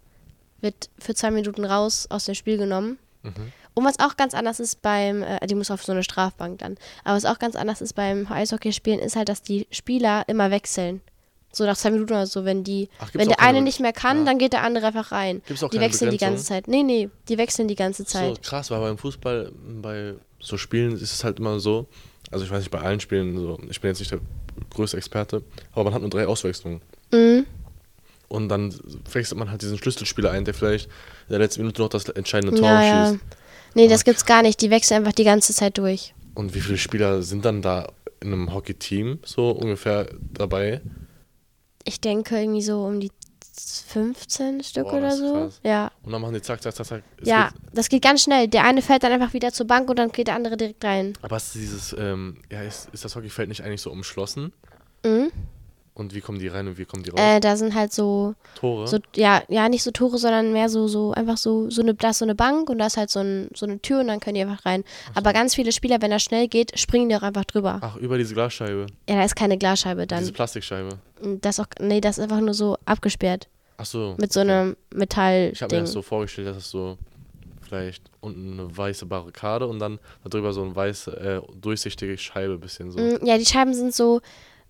wird 0.60 0.88
für 0.98 1.14
zwei 1.14 1.30
Minuten 1.30 1.64
raus 1.64 2.06
aus 2.08 2.24
dem 2.24 2.34
Spiel 2.34 2.56
genommen. 2.56 2.98
Mhm. 3.22 3.52
Und 3.74 3.84
was 3.84 3.98
auch 3.98 4.16
ganz 4.16 4.34
anders 4.34 4.60
ist 4.60 4.82
beim, 4.82 5.22
äh, 5.22 5.44
die 5.46 5.54
muss 5.56 5.70
auf 5.70 5.84
so 5.84 5.92
eine 5.92 6.04
Strafbank 6.04 6.60
dann, 6.60 6.76
aber 7.02 7.16
was 7.16 7.24
auch 7.24 7.38
ganz 7.38 7.56
anders 7.56 7.80
ist 7.80 7.94
beim 7.94 8.26
Eishockeyspielen, 8.30 9.00
ist 9.00 9.16
halt, 9.16 9.28
dass 9.28 9.42
die 9.42 9.66
Spieler 9.70 10.24
immer 10.28 10.50
wechseln. 10.50 11.00
So 11.52 11.64
nach 11.64 11.76
zwei 11.76 11.90
Minuten 11.90 12.12
oder 12.12 12.26
so, 12.26 12.44
wenn 12.44 12.64
die, 12.64 12.88
Ach, 12.98 13.10
wenn 13.12 13.28
der 13.28 13.40
eine 13.40 13.62
nicht 13.62 13.78
mehr 13.80 13.92
kann, 13.92 14.18
Ja. 14.20 14.24
dann 14.24 14.38
geht 14.38 14.52
der 14.52 14.62
andere 14.62 14.86
einfach 14.88 15.12
rein. 15.12 15.40
Gibt's 15.46 15.62
auch 15.62 15.70
die 15.70 15.78
wechseln 15.80 16.10
die 16.10 16.16
ganze? 16.18 16.44
Zeit. 16.44 16.66
Nee, 16.66 16.82
nee, 16.82 17.08
die 17.28 17.38
wechseln 17.38 17.68
die 17.68 17.76
ganze 17.76 18.04
Zeit. 18.04 18.36
So 18.36 18.40
krass, 18.42 18.70
weil 18.70 18.80
beim 18.80 18.98
Fußball, 18.98 19.52
bei 19.80 20.14
so 20.40 20.56
Spielen 20.56 20.94
ist 20.94 21.02
es 21.12 21.22
halt 21.22 21.38
immer 21.38 21.60
so, 21.60 21.86
also 22.32 22.44
ich 22.44 22.50
weiß 22.50 22.58
nicht, 22.60 22.70
bei 22.70 22.80
allen 22.80 22.98
Spielen, 23.00 23.36
so, 23.36 23.58
ich 23.70 23.80
bin 23.80 23.90
jetzt 23.90 24.00
nicht 24.00 24.10
der 24.10 24.20
größte 24.70 24.96
Experte, 24.96 25.42
aber 25.72 25.84
man 25.84 25.94
hat 25.94 26.00
nur 26.00 26.10
drei 26.10 26.26
Auswechslungen. 26.26 26.80
Mhm. 27.12 27.46
Und 28.28 28.48
dann 28.48 28.74
wechselt 29.12 29.38
man 29.38 29.50
halt 29.50 29.62
diesen 29.62 29.78
Schlüsselspieler 29.78 30.32
ein, 30.32 30.44
der 30.44 30.54
vielleicht 30.54 30.86
in 30.86 31.30
der 31.30 31.38
letzten 31.38 31.60
Minute 31.60 31.82
noch 31.82 31.88
das 31.88 32.08
entscheidende 32.08 32.56
Tor 32.58 32.68
Ja, 32.68 32.82
ja. 33.12 33.16
Nee, 33.74 33.88
das 33.88 34.04
gibt's 34.04 34.24
gar 34.24 34.42
nicht. 34.42 34.60
Die 34.60 34.70
wechseln 34.70 34.98
einfach 34.98 35.12
die 35.12 35.24
ganze 35.24 35.52
Zeit 35.54 35.78
durch. 35.78 36.14
Und 36.34 36.54
wie 36.54 36.60
viele 36.60 36.78
Spieler 36.78 37.22
sind 37.22 37.44
dann 37.44 37.62
da 37.62 37.88
in 38.20 38.32
einem 38.32 38.52
Hockey-Team 38.54 39.20
so 39.24 39.50
ungefähr 39.50 40.08
dabei? 40.32 40.80
Ich 41.84 42.00
denke 42.00 42.38
irgendwie 42.40 42.62
so 42.62 42.84
um 42.84 43.00
die 43.00 43.10
15 43.56 44.62
Stück 44.64 44.84
Boah, 44.84 44.94
oder 44.94 45.16
so. 45.16 45.32
krass. 45.32 45.60
Ja. 45.62 45.90
Und 46.02 46.12
dann 46.12 46.20
machen 46.22 46.34
die 46.34 46.42
zack, 46.42 46.62
zack, 46.62 46.74
zack, 46.74 46.86
zack. 46.86 47.02
Es 47.20 47.28
Ja, 47.28 47.50
geht- 47.50 47.60
das 47.78 47.88
geht 47.88 48.02
ganz 48.02 48.22
schnell. 48.22 48.48
Der 48.48 48.64
eine 48.64 48.82
fällt 48.82 49.02
dann 49.04 49.12
einfach 49.12 49.32
wieder 49.32 49.52
zur 49.52 49.66
Bank 49.66 49.88
und 49.90 49.98
dann 49.98 50.10
geht 50.10 50.26
der 50.28 50.34
andere 50.34 50.56
direkt 50.56 50.84
rein. 50.84 51.12
aber 51.22 51.36
ist 51.36 51.54
dieses, 51.54 51.94
ähm, 51.98 52.38
ja, 52.50 52.62
ist, 52.62 52.88
ist 52.92 53.04
das 53.04 53.14
Hockeyfeld 53.14 53.48
nicht 53.48 53.62
eigentlich 53.62 53.82
so 53.82 53.90
umschlossen? 53.92 54.52
Mhm. 55.04 55.30
Und 55.94 56.12
wie 56.12 56.20
kommen 56.20 56.40
die 56.40 56.48
rein 56.48 56.66
und 56.66 56.76
wie 56.76 56.84
kommen 56.84 57.04
die 57.04 57.10
raus? 57.10 57.20
Äh, 57.20 57.38
da 57.38 57.56
sind 57.56 57.72
halt 57.74 57.92
so, 57.92 58.34
Tore? 58.56 58.88
so, 58.88 58.98
ja, 59.14 59.42
ja, 59.48 59.68
nicht 59.68 59.84
so 59.84 59.92
Tore, 59.92 60.18
sondern 60.18 60.52
mehr 60.52 60.68
so, 60.68 60.88
so, 60.88 61.12
einfach 61.12 61.36
so, 61.36 61.70
so 61.70 61.82
eine, 61.82 61.94
da 61.94 62.10
ist 62.10 62.18
so 62.18 62.24
eine 62.24 62.34
Bank 62.34 62.68
und 62.68 62.78
da 62.78 62.86
ist 62.86 62.96
halt 62.96 63.10
so, 63.10 63.20
ein, 63.20 63.48
so 63.54 63.64
eine 63.64 63.80
Tür 63.80 64.00
und 64.00 64.08
dann 64.08 64.18
können 64.18 64.34
die 64.34 64.42
einfach 64.42 64.66
rein. 64.66 64.82
Aber 65.14 65.32
ganz 65.32 65.54
viele 65.54 65.70
Spieler, 65.70 66.02
wenn 66.02 66.10
das 66.10 66.24
schnell 66.24 66.48
geht, 66.48 66.76
springen 66.78 67.08
die 67.08 67.16
auch 67.16 67.22
einfach 67.22 67.44
drüber. 67.44 67.78
Ach, 67.80 67.96
über 67.96 68.18
diese 68.18 68.34
Glasscheibe, 68.34 68.86
Ja, 69.08 69.16
da 69.16 69.24
ist 69.24 69.36
keine 69.36 69.56
Glasscheibe 69.56 70.06
diese 70.08 70.24
dann. 70.24 70.32
Plastikscheibe. 70.32 70.98
Das 71.40 71.60
auch, 71.60 71.66
nee, 71.80 72.00
das 72.00 72.18
ist 72.18 72.24
einfach 72.24 72.40
nur 72.40 72.54
so 72.54 72.76
abgesperrt. 72.86 73.48
Ach 73.76 73.86
so. 73.86 74.16
Mit 74.18 74.32
so 74.32 74.40
okay. 74.40 74.50
einem 74.50 74.76
Ich 75.52 75.62
habe 75.62 75.76
mir 75.76 75.82
das 75.82 75.92
so 75.92 76.02
vorgestellt, 76.02 76.48
dass 76.48 76.56
es 76.56 76.70
so 76.70 76.98
vielleicht 77.64 78.02
unten 78.20 78.58
eine 78.58 78.76
weiße 78.76 79.06
Barrikade 79.06 79.66
und 79.66 79.78
dann 79.78 79.98
darüber 80.28 80.52
so 80.52 80.62
eine 80.62 80.74
weiße, 80.74 81.16
äh, 81.16 81.40
durchsichtige 81.60 82.16
Scheibe 82.18 82.58
bisschen 82.58 82.90
so. 82.90 82.98
Mm, 82.98 83.24
Ja, 83.24 83.38
die 83.38 83.46
Scheiben 83.46 83.74
sind 83.74 83.94
so, 83.94 84.20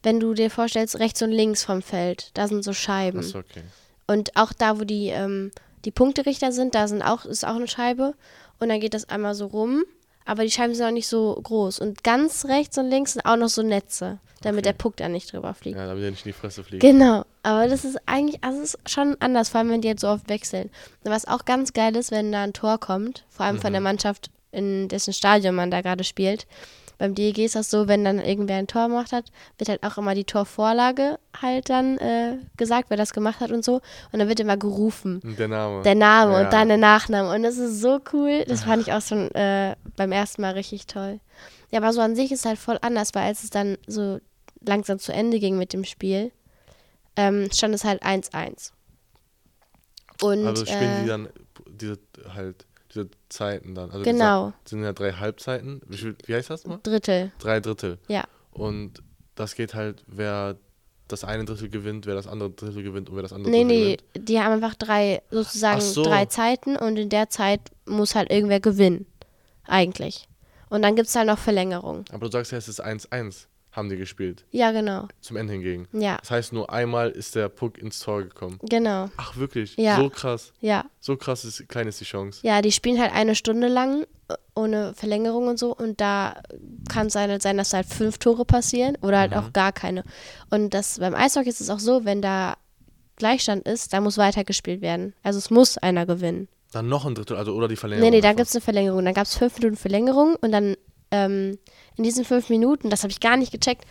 wenn 0.05 0.21
du 0.21 0.35
dir 0.35 0.51
vorstellst, 0.51 0.99
rechts 0.99 1.21
und 1.23 1.33
links 1.33 1.65
vom 1.65 1.83
Feld, 1.83 2.31
da 2.35 2.47
sind 2.47 2.63
so 2.63 2.73
Scheiben. 2.73 3.21
Achso, 3.21 3.39
okay. 3.39 3.63
Und 4.07 4.37
auch 4.37 4.53
da, 4.53 4.79
wo 4.79 4.85
die, 4.85 5.09
ähm, 5.09 5.51
die 5.85 5.91
Punkterichter 5.91 6.53
sind, 6.53 6.75
da 6.75 6.89
sind 6.89 7.03
auch, 7.03 7.25
ist 7.25 7.47
auch 7.47 7.57
eine 7.57 7.69
Scheibe. 7.69 8.15
Und 8.61 8.69
dann 8.69 8.81
geht 8.81 8.95
das 8.95 9.09
einmal 9.09 9.35
so 9.35 9.47
rum. 9.47 9.85
Aber 10.27 10.45
die 10.45 10.51
Scheiben 10.51 10.75
sind 10.75 10.87
auch 10.87 10.91
nicht 10.91 11.09
so 11.09 11.39
groß. 11.43 11.81
Und 11.81 12.03
ganz 12.05 12.47
rechts 12.47 12.79
und 12.79 12.89
links 12.89 13.13
sind 13.15 13.27
auch 13.27 13.37
noch 13.37 13.49
so 13.49 13.63
Netze, 13.63 14.19
damit 14.41 14.61
Okay. 14.61 14.73
der 14.73 14.73
Puck 14.73 14.97
da 14.97 15.09
nicht 15.09 15.31
drüber 15.33 15.53
fliegt. 15.53 15.77
Ja, 15.77 15.87
damit 15.87 16.03
er 16.05 16.11
nicht 16.11 16.25
in 16.25 16.31
die 16.31 16.39
Fresse 16.39 16.65
fliegt. 16.65 16.83
Genau, 16.83 17.25
aber 17.43 17.69
das 17.69 17.85
ist 17.85 17.99
eigentlich, 18.07 18.43
also 18.43 18.63
es 18.63 18.75
ist 18.75 18.91
schon 18.91 19.17
anders, 19.21 19.51
vor 19.51 19.59
allem 19.61 19.71
wenn 19.71 19.83
die 19.83 19.89
jetzt 19.89 20.01
so 20.01 20.09
oft 20.09 20.29
wechseln. 20.31 20.71
Und 21.05 21.11
was 21.11 21.27
auch 21.27 21.45
ganz 21.45 21.75
geil 21.75 21.95
ist, 21.97 22.11
wenn 22.11 22.33
da 22.33 22.43
ein 22.43 22.55
Tor 22.55 22.79
kommt, 22.79 23.25
vor 23.29 23.45
allem 23.45 23.59
von 23.61 23.73
der 23.73 23.83
Mannschaft, 23.83 24.31
in 24.51 24.89
dessen 24.89 25.13
Stadion 25.13 25.55
man 25.55 25.71
da 25.71 25.83
gerade 25.83 26.05
spielt. 26.05 26.47
Beim 26.99 27.15
DEG 27.15 27.39
ist 27.39 27.55
das 27.57 27.71
so, 27.71 27.89
wenn 27.89 28.05
dann 28.05 28.19
irgendwer 28.19 28.57
ein 28.57 28.67
Tor 28.67 28.89
gemacht 28.89 29.13
hat, 29.13 29.25
wird 29.59 29.69
halt 29.69 29.83
auch 29.83 29.99
immer 29.99 30.15
die 30.15 30.25
Torvorlage 30.25 31.19
halt 31.41 31.69
dann 31.69 31.99
äh, 31.99 32.39
gesagt, 32.57 32.91
wer 32.91 32.97
das 32.97 33.13
gemacht 33.13 33.41
hat 33.41 33.51
und 33.51 33.65
so. 33.65 33.81
Und 34.13 34.19
dann 34.21 34.29
wird 34.29 34.41
immer 34.41 34.57
gerufen. 34.57 35.21
Der 35.39 35.49
Name. 35.49 35.83
Der 35.83 35.95
Name 35.95 36.33
Ja. 36.33 36.41
und 36.45 36.53
dann 36.53 36.69
der 36.69 36.77
Nachname. 36.79 37.35
Und 37.35 37.43
das 37.43 37.59
ist 37.59 37.81
so 37.81 38.01
cool. 38.13 38.45
Das 38.47 38.65
fand 38.65 38.83
ich 38.83 38.93
auch 38.93 39.03
schon 39.03 39.31
äh, 39.35 39.75
beim 39.97 40.13
ersten 40.13 40.43
Mal 40.43 40.53
richtig 40.53 40.87
toll. 40.87 41.21
Ja, 41.71 41.81
aber 41.81 41.93
so 41.93 42.01
an 42.01 42.15
sich 42.15 42.31
ist 42.31 42.41
es 42.41 42.47
halt 42.47 42.59
voll 42.59 42.79
anders, 42.83 43.11
weil 43.15 43.25
als 43.25 43.43
es 43.43 43.51
dann 43.51 43.77
so 43.87 44.21
langsam 44.65 44.99
zu 44.99 45.13
Ende 45.13 45.41
ging 45.41 45.59
mit 45.59 45.73
dem 45.73 45.85
Spiel, 45.85 46.31
ähm, 47.17 47.49
stand 47.53 47.75
es 47.75 47.85
halt 47.85 48.03
1-1. 48.05 48.71
Und 50.23 50.47
also 50.47 50.65
spielen 50.65 50.83
äh, 50.99 51.03
die 51.03 51.09
dann 51.09 51.29
diese 51.69 51.99
halt 52.35 52.65
diese 52.95 53.09
Zeiten 53.29 53.75
dann. 53.75 53.91
Also 53.91 54.05
Genau. 54.05 54.53
Diese, 54.65 54.77
sind 54.77 54.85
ja 54.85 54.93
drei 54.93 55.13
Halbzeiten. 55.13 55.81
Wie, 55.87 56.15
wie 56.27 56.35
heißt 56.35 56.51
das 56.51 56.67
mal? 56.67 56.79
Drittel. 56.83 57.33
Drei 57.39 57.61
Drittel. 57.61 57.99
Ja. 58.09 58.25
Und 58.53 59.03
das 59.35 59.55
geht 59.55 59.75
halt, 59.75 60.05
wer 60.07 60.57
das 61.09 61.25
eine 61.25 61.45
Drittel 61.45 61.69
gewinnt, 61.69 62.07
wer 62.07 62.15
das 62.15 62.27
andere 62.27 62.51
Drittel 62.51 62.83
gewinnt 62.83 63.11
und 63.11 63.17
wer 63.17 63.23
das 63.23 63.33
andere 63.33 63.51
Nee, 63.51 63.63
Drittel 63.65 63.77
nee, 63.77 63.97
gewinnt. 64.13 64.29
die 64.29 64.41
haben 64.41 64.53
einfach 64.53 64.75
drei, 64.75 65.23
sozusagen 65.31 65.81
so. 65.81 66.03
drei 66.03 66.27
Zeiten 66.27 66.77
und 66.77 66.97
in 66.97 67.09
der 67.11 67.29
Zeit 67.29 67.61
muss 67.87 68.15
halt 68.15 68.31
irgendwer 68.31 68.61
gewinnen. 68.61 69.07
Eigentlich. 69.67 70.29
Und 70.71 70.83
dann 70.83 70.97
gibt 70.97 71.09
es 71.09 71.15
halt 71.15 71.27
noch 71.27 71.39
Verlängerung. 71.39 72.05
Aber 72.11 72.27
du 72.27 72.33
sagst 72.33 72.53
ja, 72.53 72.59
es 72.59 72.69
ist 72.69 72.85
1-1, 72.85 73.47
haben 73.75 73.89
die 73.89 73.97
gespielt. 73.97 74.45
Ja, 74.51 74.71
genau. 74.73 75.09
Zum 75.21 75.37
Ende 75.37 75.53
hingegen. 75.53 75.87
Ja, 75.93 76.17
Das 76.21 76.31
heißt, 76.31 76.53
nur 76.53 76.71
einmal 76.71 77.11
ist 77.11 77.35
der 77.35 77.49
Puck 77.49 77.77
ins 77.79 77.99
Tor 78.01 78.23
gekommen. 78.23 78.59
genau. 78.63 79.11
Ach, 79.17 79.37
wirklich? 79.37 79.77
Ja. 79.77 79.97
So 79.97 80.09
krass. 80.11 80.53
Ja. 80.61 80.85
So 81.01 81.17
krass 81.17 81.45
ist, 81.45 81.69
klein 81.69 81.87
ist 81.89 82.01
die 82.01 82.05
Chance. 82.05 82.41
Ja, 82.43 82.63
die 82.63 82.73
spielen 82.73 83.01
halt 83.01 83.13
eine 83.13 83.35
Stunde 83.35 83.69
lang 83.69 84.05
äh, 84.29 84.35
ohne 84.55 84.95
Verlängerung 84.95 85.49
und 85.49 85.59
so 85.59 85.75
und 85.75 86.01
da 86.01 86.41
kann 86.89 87.09
es 87.09 87.15
halt 87.17 87.43
sein, 87.43 87.57
dass 87.57 87.73
halt 87.75 87.87
fünf 87.87 88.19
Tore 88.19 88.45
passieren 88.45 88.97
oder 89.03 89.19
halt 89.19 89.33
Mhm. 89.33 89.39
auch 89.39 89.53
gar 89.53 89.73
keine. 89.73 90.05
Und 90.51 90.73
das 90.73 90.99
beim 91.01 91.15
Eishockey 91.15 91.49
ist 91.49 91.61
es 91.61 91.69
auch 91.71 91.81
so, 91.81 92.05
wenn 92.05 92.23
da 92.23 92.57
Gleichstand 93.17 93.67
ist, 93.69 93.93
dann 93.93 94.03
muss 94.03 94.19
weitergespielt 94.19 94.81
werden. 94.81 95.15
Also 95.23 95.39
es 95.39 95.51
muss 95.51 95.79
einer 95.79 96.07
gewinnen. 96.07 96.49
Dann 96.73 96.89
noch 96.89 97.07
ein 97.07 97.15
Drittel, 97.15 97.37
also 97.37 97.55
oder 97.55 97.69
die 97.69 97.77
Verlängerung. 97.77 98.11
Nee, 98.11 98.17
nee, 98.17 98.21
da 98.21 98.33
gibt 98.33 98.49
es 98.49 98.55
eine 98.57 98.61
Verlängerung. 98.61 99.05
Dann 99.05 99.15
gab 99.15 99.27
es 99.27 99.37
fünf 99.37 99.57
Minuten 99.59 99.77
Verlängerung 99.77 100.35
und 100.41 100.51
dann 100.51 100.77
ähm, 101.15 101.59
in 101.97 102.05
diesen 102.05 102.25
fünf 102.25 102.49
Minuten, 102.49 102.91
das 102.91 103.03
habe 103.03 103.11
ich 103.13 103.21
gar 103.21 103.37
nicht 103.37 103.53
gecheckt, 103.53 103.85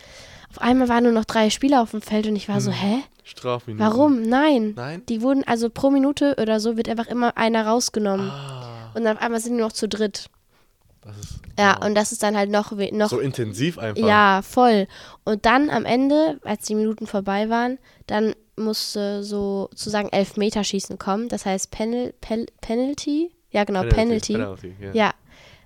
auf 0.50 0.60
einmal 0.60 0.88
waren 0.88 1.04
nur 1.04 1.12
noch 1.12 1.24
drei 1.24 1.50
Spieler 1.50 1.82
auf 1.82 1.90
dem 1.92 2.02
Feld 2.02 2.26
und 2.26 2.36
ich 2.36 2.48
war 2.48 2.60
so, 2.60 2.70
hä? 2.70 3.02
Strafminuten. 3.24 3.84
Warum? 3.84 4.22
Nein. 4.22 4.74
Nein? 4.76 5.02
Die 5.08 5.22
wurden, 5.22 5.42
also 5.44 5.70
pro 5.70 5.90
Minute 5.90 6.36
oder 6.40 6.60
so 6.60 6.76
wird 6.76 6.88
einfach 6.88 7.06
immer 7.08 7.36
einer 7.36 7.66
rausgenommen. 7.66 8.28
Ah, 8.30 8.90
Und 8.94 9.04
dann 9.04 9.16
auf 9.16 9.22
einmal 9.22 9.40
sind 9.40 9.56
die 9.56 9.62
noch 9.62 9.72
zu 9.72 9.88
dritt. 9.88 10.28
das 11.02 11.16
ist. 11.18 11.40
Ja, 11.58 11.76
wow. 11.80 11.86
und 11.86 11.94
das 11.94 12.12
ist 12.12 12.22
dann 12.22 12.36
halt 12.36 12.50
noch, 12.50 12.72
noch 12.92 13.08
So 13.08 13.18
intensiv 13.20 13.78
einfach. 13.78 14.06
ja, 14.06 14.42
voll. 14.42 14.86
Und 15.24 15.46
dann 15.46 15.70
am 15.70 15.84
Ende, 15.86 16.38
als 16.44 16.66
die 16.66 16.74
Minuten 16.74 17.06
vorbei 17.06 17.48
waren, 17.48 17.78
dann 18.06 18.34
musste 18.56 19.24
so 19.24 19.68
sozusagen 19.70 20.10
Elfmeterschießen 20.10 20.98
kommen. 20.98 21.28
Das 21.28 21.46
heißt 21.46 21.70
Penal, 21.70 22.12
Pel, 22.20 22.46
Penalty. 22.60 23.32
Ja, 23.50 23.64
genau, 23.64 23.82
Penalty. 23.84 24.34
Penalty, 24.34 24.74
ja. 24.80 24.92
Ja. 24.92 25.14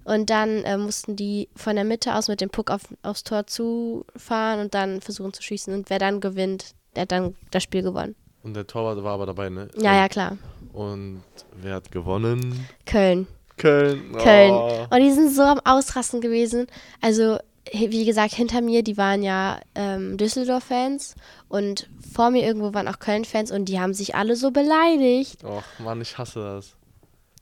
Und 0.09 0.31
dann 0.31 0.65
äh, 0.65 0.79
mussten 0.79 1.17
die 1.17 1.51
von 1.55 1.77
der 1.77 1.85
Mitte 1.85 2.15
aus 2.15 2.29
mit 2.29 2.41
dem 2.41 2.49
Puck 2.49 2.71
auf, 2.71 2.81
aufs 3.03 3.25
Tor 3.25 3.47
zufahren 3.47 4.59
und 4.59 4.73
dann 4.73 5.03
versuchen 5.03 5.35
zu 5.35 5.43
schießen. 5.43 5.75
Und 5.75 5.91
wer 5.91 5.99
dann 5.99 6.21
gewinnt, 6.21 6.75
der 6.97 7.03
hat 7.03 7.13
dann 7.13 7.37
das 7.51 7.63
Spiel 7.63 7.83
gewonnen. 7.83 8.17
Und 8.43 8.55
der 8.55 8.67
Torwart 8.67 9.05
war 9.05 9.13
aber 9.13 9.27
dabei, 9.27 9.51
ne? 9.51 9.69
Ja, 9.77 9.95
ja, 9.95 10.09
klar. 10.09 10.39
Und 10.73 11.23
wer 11.61 11.75
hat 11.75 11.93
gewonnen? 11.93 12.67
Köln. 12.87 13.27
Köln. 13.59 14.17
Köln. 14.17 14.53
Oh. 14.53 14.87
Und 14.89 15.01
die 15.01 15.13
sind 15.13 15.31
so 15.31 15.43
am 15.43 15.61
Ausrasten 15.63 16.23
gewesen. 16.23 16.69
Also, 17.03 17.37
wie 17.71 18.07
gesagt, 18.07 18.33
hinter 18.33 18.63
mir, 18.63 18.83
die 18.83 18.97
waren 18.97 19.23
ja 19.23 19.61
ähm, 19.75 20.17
Düsseldorf-Fans 20.17 21.17
und 21.49 21.91
vor 22.15 22.31
mir 22.31 22.47
irgendwo 22.47 22.73
waren 22.73 22.89
auch 22.89 22.99
Köln-Fans 22.99 23.51
und 23.51 23.67
die 23.67 23.79
haben 23.79 23.93
sich 23.93 24.15
alle 24.15 24.37
so 24.37 24.53
beleidigt. 24.53 25.45
Och, 25.45 25.63
Mann, 25.81 26.01
ich 26.01 26.17
hasse 26.17 26.41
das. 26.41 26.78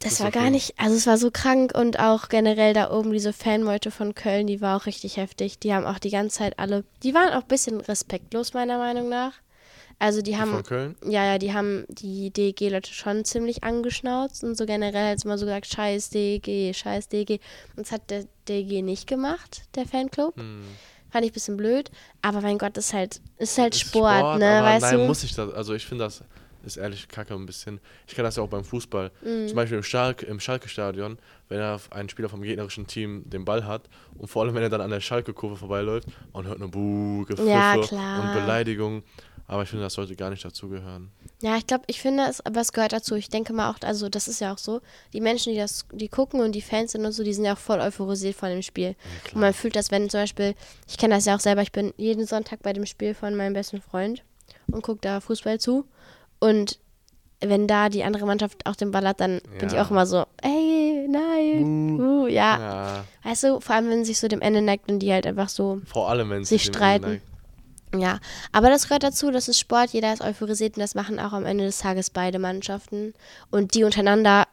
Das 0.01 0.13
ist 0.15 0.21
war 0.21 0.33
so 0.33 0.39
gar 0.39 0.51
nicht, 0.51 0.75
also 0.79 0.95
es 0.97 1.07
war 1.07 1.17
so 1.19 1.31
krank 1.31 1.73
und 1.77 1.99
auch 1.99 2.29
generell 2.29 2.75
da 2.75 2.91
oben 2.91 3.13
diese 3.13 3.33
Fanmeute 3.33 3.91
von 3.91 4.15
Köln, 4.15 4.47
die 4.47 4.61
war 4.61 4.77
auch 4.77 4.87
richtig 4.87 5.17
heftig. 5.17 5.59
Die 5.59 5.73
haben 5.73 5.87
auch 5.87 5.99
die 5.99 6.11
ganze 6.11 6.39
Zeit 6.39 6.59
alle, 6.59 6.85
die 7.03 7.15
waren 7.15 7.31
auch 7.33 7.43
ein 7.43 7.49
bisschen 7.49 7.81
respektlos 7.81 8.53
meiner 8.55 8.79
Meinung 8.79 9.09
nach. 9.09 9.33
Also 9.99 10.21
die 10.21 10.33
Die 10.33 10.37
haben, 10.37 10.51
von 10.51 10.63
Köln? 10.63 10.97
ja, 11.07 11.25
ja, 11.25 11.39
die 11.39 11.55
haben 11.55 11.87
die 11.89 12.31
DEG-Leute 12.31 12.93
schon 12.93 13.25
ziemlich 13.25 13.65
angeschnauzt 13.65 14.45
und 14.45 14.55
so 14.55 14.67
generell 14.67 15.11
hat 15.13 15.19
es 15.19 15.25
immer 15.25 15.39
so 15.39 15.47
gesagt, 15.47 15.67
scheiß 15.69 16.11
DEG, 16.11 16.75
scheiß 16.77 17.09
DEG. 17.09 17.41
Und 17.77 17.87
das 17.87 17.93
hat 17.93 18.11
der 18.11 18.25
DEG 18.47 18.83
nicht 18.85 19.07
gemacht, 19.07 19.63
der 19.75 19.87
Fanclub. 19.87 20.37
Hm. 20.37 20.65
Fand 21.11 21.25
ich 21.25 21.31
ein 21.31 21.35
bisschen 21.35 21.57
blöd, 21.57 21.91
aber 22.21 22.43
mein 22.43 22.59
Gott, 22.59 22.77
ist 22.77 22.93
halt, 22.93 23.23
ist 23.39 23.57
halt 23.57 23.75
Ist 23.75 23.81
Sport, 23.89 24.39
ne, 24.39 24.59
aber 24.59 24.67
weißt 24.67 24.83
nein, 24.83 24.99
du? 24.99 25.07
muss 25.07 25.25
ich 25.25 25.35
das. 25.35 25.51
Also 25.55 25.73
ich 25.73 25.87
finde 25.87 26.05
das 26.05 26.23
ist 26.67 26.77
ehrlich 26.77 27.09
kacke 27.09 27.35
ein 27.35 27.47
bisschen. 27.47 27.81
Ich 28.07 28.15
kenne 28.15 28.29
das 28.29 28.37
ja 28.37 28.43
auch 28.43 28.49
beim 28.49 28.65
Fußball. 28.65 29.11
Mhm. 29.23 29.49
Zum 29.49 29.57
Beispiel 29.57 29.79
im, 29.79 29.85
Schalke, 29.85 30.27
im 30.27 30.41
Schalke-Stadion, 30.41 31.19
wenn 31.49 31.59
er 31.59 31.81
ein 31.91 32.09
Spieler 32.09 32.29
vom 32.29 32.43
gegnerischen 32.43 32.87
Team 32.87 33.23
den 33.27 33.45
Ball 33.45 33.65
hat 33.65 33.89
und 34.19 34.29
vor 34.29 34.43
allem, 34.43 34.55
wenn 34.55 34.63
er 34.63 34.69
dann 34.69 34.81
an 34.81 34.91
der 34.91 35.01
Schalke-Kurve 35.01 35.57
vorbeiläuft, 35.57 36.09
man 36.33 36.47
hört 36.47 36.59
nur 36.59 36.71
Buh, 36.71 37.25
Gepfiffe 37.25 37.49
Ja, 37.49 37.75
und 37.75 38.33
Beleidigung. 38.35 39.03
Aber 39.49 39.63
ich 39.63 39.69
finde, 39.69 39.85
das 39.85 39.95
sollte 39.95 40.17
gar 40.17 40.31
nicht 40.31 40.45
dazugehören. 40.45 41.11
Ja, 41.41 41.57
ich 41.57 41.67
glaube, 41.67 41.85
ich 41.87 42.01
finde 42.01 42.25
es, 42.25 42.45
aber 42.45 42.61
es 42.61 42.73
gehört 42.73 42.93
dazu. 42.93 43.15
Ich 43.15 43.29
denke 43.29 43.53
mal 43.53 43.71
auch, 43.71 43.77
also 43.83 44.09
das 44.09 44.27
ist 44.27 44.41
ja 44.41 44.53
auch 44.53 44.59
so, 44.59 44.81
die 45.13 45.21
Menschen, 45.21 45.53
die 45.53 45.59
das, 45.59 45.87
die 45.93 46.09
gucken 46.09 46.41
und 46.41 46.53
die 46.53 46.63
Fans 46.63 46.93
sind 46.93 47.05
und 47.05 47.13
so, 47.13 47.23
die 47.23 47.33
sind 47.33 47.45
ja 47.45 47.55
auch 47.55 47.59
voll 47.59 47.79
euphorisiert 47.79 48.35
von 48.35 48.49
dem 48.49 48.63
Spiel. 48.63 48.97
und 49.33 49.41
man 49.41 49.55
fühlt 49.55 49.77
das, 49.77 49.93
wenn 49.93 50.11
zum 50.11 50.21
Beispiel, 50.21 50.55
ich 50.89 50.99
kenne 50.99 51.15
das 51.15 51.27
ja 51.27 51.37
auch 51.37 51.41
selber, 51.41 51.63
ich 51.63 51.71
bin 51.71 51.95
jeden 51.97 52.27
Sonntag 52.27 52.63
bei 52.63 52.73
dem 52.73 52.87
Spiel 52.87 53.15
von 53.15 53.37
meinem 53.37 53.53
besten 53.53 53.81
Freund 53.81 54.25
und 54.73 54.83
gucke 54.83 55.01
da 55.03 55.21
Fußball 55.21 55.61
zu. 55.61 55.85
Und 56.41 56.79
wenn 57.41 57.67
da 57.67 57.89
die 57.89 58.03
andere 58.05 58.27
Mannschaft 58.27 58.65
auch 58.67 58.77
den 58.77 58.91
Ball 58.93 59.07
hat, 59.07 59.21
dann 59.21 59.41
bin 59.59 59.69
ich 59.69 59.75
Ja. 59.75 59.85
auch 59.85 59.91
immer 59.91 60.07
so, 60.07 60.25
ey, 60.43 61.07
nein, 61.09 61.99
uh, 62.01 62.27
ja. 62.27 62.59
Ja, 62.59 63.05
Weißt 63.25 63.45
du, 63.45 63.61
vor 63.61 63.75
allem, 63.77 63.91
wenn 63.91 64.05
sich 64.05 64.19
so 64.19 64.29
dem 64.29 64.41
Ende 64.41 64.63
neigt 64.63 64.91
und 64.91 65.01
die 65.01 65.13
halt 65.13 65.27
einfach 65.27 65.49
so 65.49 65.81
vor 65.87 66.09
allem, 66.09 66.31
wenn 66.31 66.45
Sich 66.45 66.65
streiten. 66.65 67.21
Ja, 67.95 68.19
aber 68.53 68.69
das 68.69 68.85
gehört 68.85 69.03
dazu, 69.05 69.31
das 69.31 69.49
ist 69.49 69.59
Sport, 69.59 69.91
jeder 69.91 70.13
ist 70.13 70.21
euphorisiert 70.23 70.77
und 70.77 70.81
das 70.81 70.95
machen 70.95 71.19
auch 71.21 71.33
am 71.33 71.47
Ende 71.47 71.65
des 71.65 71.79
Tages 71.79 72.11
beide 72.11 72.39
Mannschaften. 72.39 73.15
Und 73.51 73.75
die 73.75 73.85
untereinander, 73.85 74.45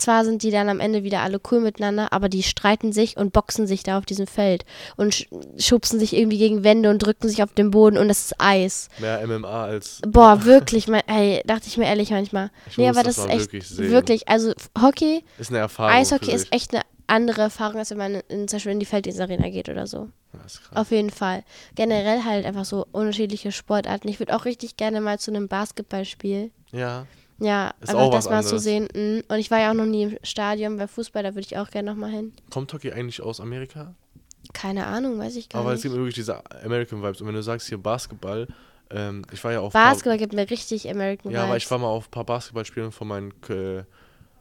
zwar 0.00 0.24
sind 0.24 0.42
die 0.42 0.50
dann 0.50 0.68
am 0.68 0.80
Ende 0.80 1.04
wieder 1.04 1.20
alle 1.20 1.40
cool 1.50 1.60
miteinander, 1.60 2.12
aber 2.12 2.28
die 2.28 2.42
streiten 2.42 2.92
sich 2.92 3.16
und 3.16 3.32
boxen 3.32 3.66
sich 3.66 3.82
da 3.82 3.98
auf 3.98 4.06
diesem 4.06 4.26
Feld 4.26 4.64
und 4.96 5.14
sch 5.14 5.28
schubsen 5.58 6.00
sich 6.00 6.16
irgendwie 6.16 6.38
gegen 6.38 6.64
Wände 6.64 6.90
und 6.90 7.00
drücken 7.00 7.28
sich 7.28 7.42
auf 7.42 7.52
den 7.52 7.70
Boden 7.70 7.98
und 7.98 8.08
das 8.08 8.22
ist 8.22 8.34
Eis. 8.38 8.88
Mehr 8.98 9.26
MMA 9.26 9.64
als. 9.64 10.00
Boah, 10.06 10.44
wirklich, 10.44 10.88
mein, 10.88 11.02
ey, 11.06 11.42
dachte 11.46 11.66
ich 11.66 11.76
mir 11.76 11.86
ehrlich 11.86 12.10
manchmal. 12.10 12.50
Ich 12.68 12.78
nee, 12.78 12.88
aber 12.88 13.02
das 13.02 13.16
das 13.16 13.26
ist 13.26 13.30
echt, 13.30 13.52
wirklich 13.52 13.90
wirklich, 13.90 14.28
also 14.28 14.52
Hockey, 14.80 15.24
Ist 15.38 15.50
eine 15.50 15.58
Erfahrung. 15.58 15.92
Eishockey 15.92 16.32
ist 16.32 16.52
echt 16.52 16.74
eine 16.74 16.82
andere 17.06 17.42
Erfahrung, 17.42 17.78
als 17.78 17.90
wenn 17.90 17.98
man 17.98 18.14
in, 18.28 18.48
zum 18.48 18.56
Beispiel 18.56 18.72
in 18.72 18.80
die 18.80 18.86
Felddienstarena 18.86 19.50
geht 19.50 19.68
oder 19.68 19.86
so. 19.86 20.08
Ja, 20.32 20.40
ist 20.46 20.62
krass. 20.62 20.76
Auf 20.76 20.90
jeden 20.90 21.10
Fall. 21.10 21.42
Generell 21.74 22.24
halt 22.24 22.46
einfach 22.46 22.64
so 22.64 22.86
unterschiedliche 22.92 23.52
Sportarten. 23.52 24.08
Ich 24.08 24.20
würde 24.20 24.34
auch 24.34 24.44
richtig 24.44 24.76
gerne 24.76 25.00
mal 25.00 25.18
zu 25.18 25.30
einem 25.30 25.48
Basketballspiel. 25.48 26.50
Ja, 26.72 27.06
Ja, 27.40 27.72
Ist 27.80 27.94
auch 27.94 28.10
das 28.10 28.26
mal 28.26 28.42
zu 28.42 28.48
anderes. 28.56 28.62
sehen. 28.62 28.88
Mhm. 28.94 29.22
Und 29.28 29.38
ich 29.38 29.50
war 29.50 29.58
ja 29.60 29.70
auch 29.70 29.74
noch 29.74 29.86
nie 29.86 30.02
im 30.04 30.18
Stadion 30.22 30.76
bei 30.76 30.86
Fußball, 30.86 31.22
da 31.22 31.30
würde 31.30 31.40
ich 31.40 31.56
auch 31.56 31.70
gerne 31.70 31.90
nochmal 31.90 32.10
hin. 32.10 32.32
kommt 32.50 32.72
Hockey 32.72 32.92
eigentlich 32.92 33.22
aus 33.22 33.40
Amerika? 33.40 33.94
Keine 34.52 34.86
Ahnung, 34.86 35.18
weiß 35.18 35.36
ich 35.36 35.48
gar 35.48 35.60
Aber 35.62 35.70
es 35.72 35.76
nicht. 35.76 35.82
gibt 35.84 35.94
mir 35.94 36.00
wirklich 36.00 36.14
diese 36.16 36.42
American 36.62 37.02
Vibes. 37.02 37.20
Und 37.20 37.26
wenn 37.28 37.34
du 37.34 37.42
sagst 37.42 37.68
hier 37.68 37.78
Basketball, 37.78 38.46
ähm, 38.90 39.22
ich 39.32 39.42
war 39.44 39.52
ja 39.52 39.60
auf 39.60 39.72
paar- 39.72 39.90
Basketball 39.92 40.18
gibt 40.18 40.32
mir 40.34 40.48
richtig 40.50 40.88
American 40.90 41.30
Ja, 41.32 41.42
aber 41.44 41.52
Vibes. 41.52 41.64
ich 41.64 41.70
war 41.70 41.78
mal 41.78 41.86
auf 41.88 42.08
ein 42.08 42.10
paar 42.10 42.24
Basketballspielen 42.24 42.92
von 42.92 43.08
meinem 43.08 43.30
äh, 43.48 43.84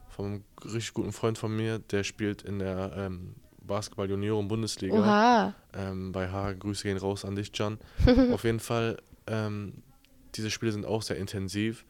von 0.10 0.26
einem 0.26 0.44
richtig 0.66 0.94
guten 0.94 1.12
Freund 1.14 1.38
von 1.38 1.56
mir, 1.56 1.80
der 1.80 2.04
spielt 2.04 2.42
in 2.42 2.60
der 2.60 2.92
ähm, 2.98 3.36
Basketball 3.62 4.10
Junioren 4.10 4.48
Bundesliga. 4.48 4.96
Oha. 5.00 5.54
Ähm, 5.74 6.12
bei 6.12 6.30
H. 6.30 6.54
Grüße 6.54 6.84
gehen 6.84 6.98
raus 6.98 7.24
an 7.24 7.36
dich, 7.36 7.52
Can. 7.54 7.78
auf 8.34 8.44
jeden 8.44 8.60
Fall, 8.60 8.98
ähm, 9.28 9.84
diese 10.36 10.50
Spiele 10.52 10.72
sind 10.72 10.86
auch 10.86 11.04
sehr 11.04 11.18
intensiv. 11.18 11.86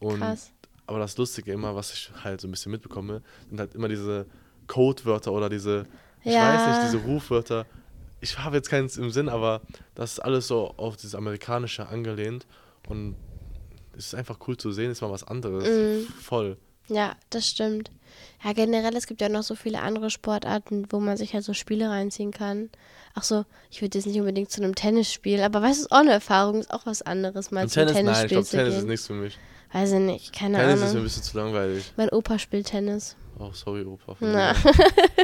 Und 0.00 0.18
Krass. 0.20 0.50
aber 0.86 0.98
das 0.98 1.16
Lustige 1.16 1.52
immer, 1.52 1.76
was 1.76 1.92
ich 1.92 2.10
halt 2.24 2.40
so 2.40 2.48
ein 2.48 2.50
bisschen 2.50 2.72
mitbekomme, 2.72 3.22
sind 3.48 3.60
halt 3.60 3.74
immer 3.74 3.88
diese 3.88 4.26
Codewörter 4.66 5.32
oder 5.32 5.48
diese, 5.48 5.86
ich 6.24 6.34
Ja. 6.34 6.42
weiß 6.52 6.66
nicht, 6.66 6.82
diese 6.82 6.96
Rufwörter. 6.98 7.66
Ich 8.20 8.38
habe 8.38 8.56
jetzt 8.56 8.68
keins 8.68 8.96
im 8.96 9.10
Sinn, 9.10 9.28
aber 9.28 9.62
das 9.94 10.12
ist 10.12 10.18
alles 10.20 10.46
so 10.48 10.74
auf 10.76 10.96
dieses 10.96 11.14
Amerikanische 11.14 11.86
angelehnt 11.88 12.46
und 12.88 13.16
es 13.96 14.06
ist 14.08 14.14
einfach 14.14 14.38
cool 14.46 14.56
zu 14.56 14.72
sehen, 14.72 14.90
ist 14.90 15.00
mal 15.02 15.10
was 15.10 15.24
anderes. 15.24 15.68
Mhm. 15.68 16.06
Voll. 16.20 16.56
Ja, 16.88 17.14
das 17.30 17.48
stimmt. 17.48 17.90
Ja, 18.44 18.52
generell, 18.52 18.96
es 18.96 19.06
gibt 19.06 19.20
ja 19.20 19.28
noch 19.28 19.42
so 19.44 19.54
viele 19.54 19.80
andere 19.80 20.10
Sportarten, 20.10 20.86
wo 20.90 20.98
man 20.98 21.16
sich 21.16 21.34
halt 21.34 21.44
so 21.44 21.54
Spiele 21.54 21.88
reinziehen 21.88 22.30
kann. 22.32 22.68
Ach 23.14 23.22
so, 23.22 23.44
ich 23.70 23.80
würde 23.80 23.96
jetzt 23.98 24.06
nicht 24.06 24.18
unbedingt 24.18 24.50
zu 24.50 24.62
einem 24.62 24.74
Tennisspiel, 24.74 25.40
aber 25.42 25.62
weißt 25.62 25.80
du, 25.80 25.84
ist 25.84 25.92
auch 25.92 25.98
eine 25.98 26.12
Erfahrung, 26.12 26.58
ist 26.60 26.72
auch 26.72 26.86
was 26.86 27.02
anderes, 27.02 27.50
mal 27.50 27.68
zum 27.68 27.86
Tennis, 27.86 27.94
nein, 27.94 28.04
ich 28.04 28.06
Tennisspiel 28.06 28.28
glaube, 28.28 28.46
zu 28.46 28.56
Tennis 28.56 28.74
ist 28.74 28.80
gehen. 28.80 28.88
nichts 28.88 29.06
für 29.06 29.12
mich. 29.14 29.38
Weiß 29.72 29.92
ich 29.92 30.00
nicht, 30.00 30.32
keine 30.32 30.58
Tennis 30.58 30.74
ist 30.74 30.80
mir 30.80 30.86
ein 30.86 30.90
Ahnung. 30.92 31.02
bisschen 31.04 31.22
zu 31.22 31.36
langweilig. 31.38 31.92
Mein 31.96 32.08
Opa 32.10 32.38
spielt 32.38 32.66
Tennis. 32.66 33.16
Oh, 33.38 33.50
sorry, 33.52 33.84
Opa. 33.84 34.16
Na. 34.20 34.54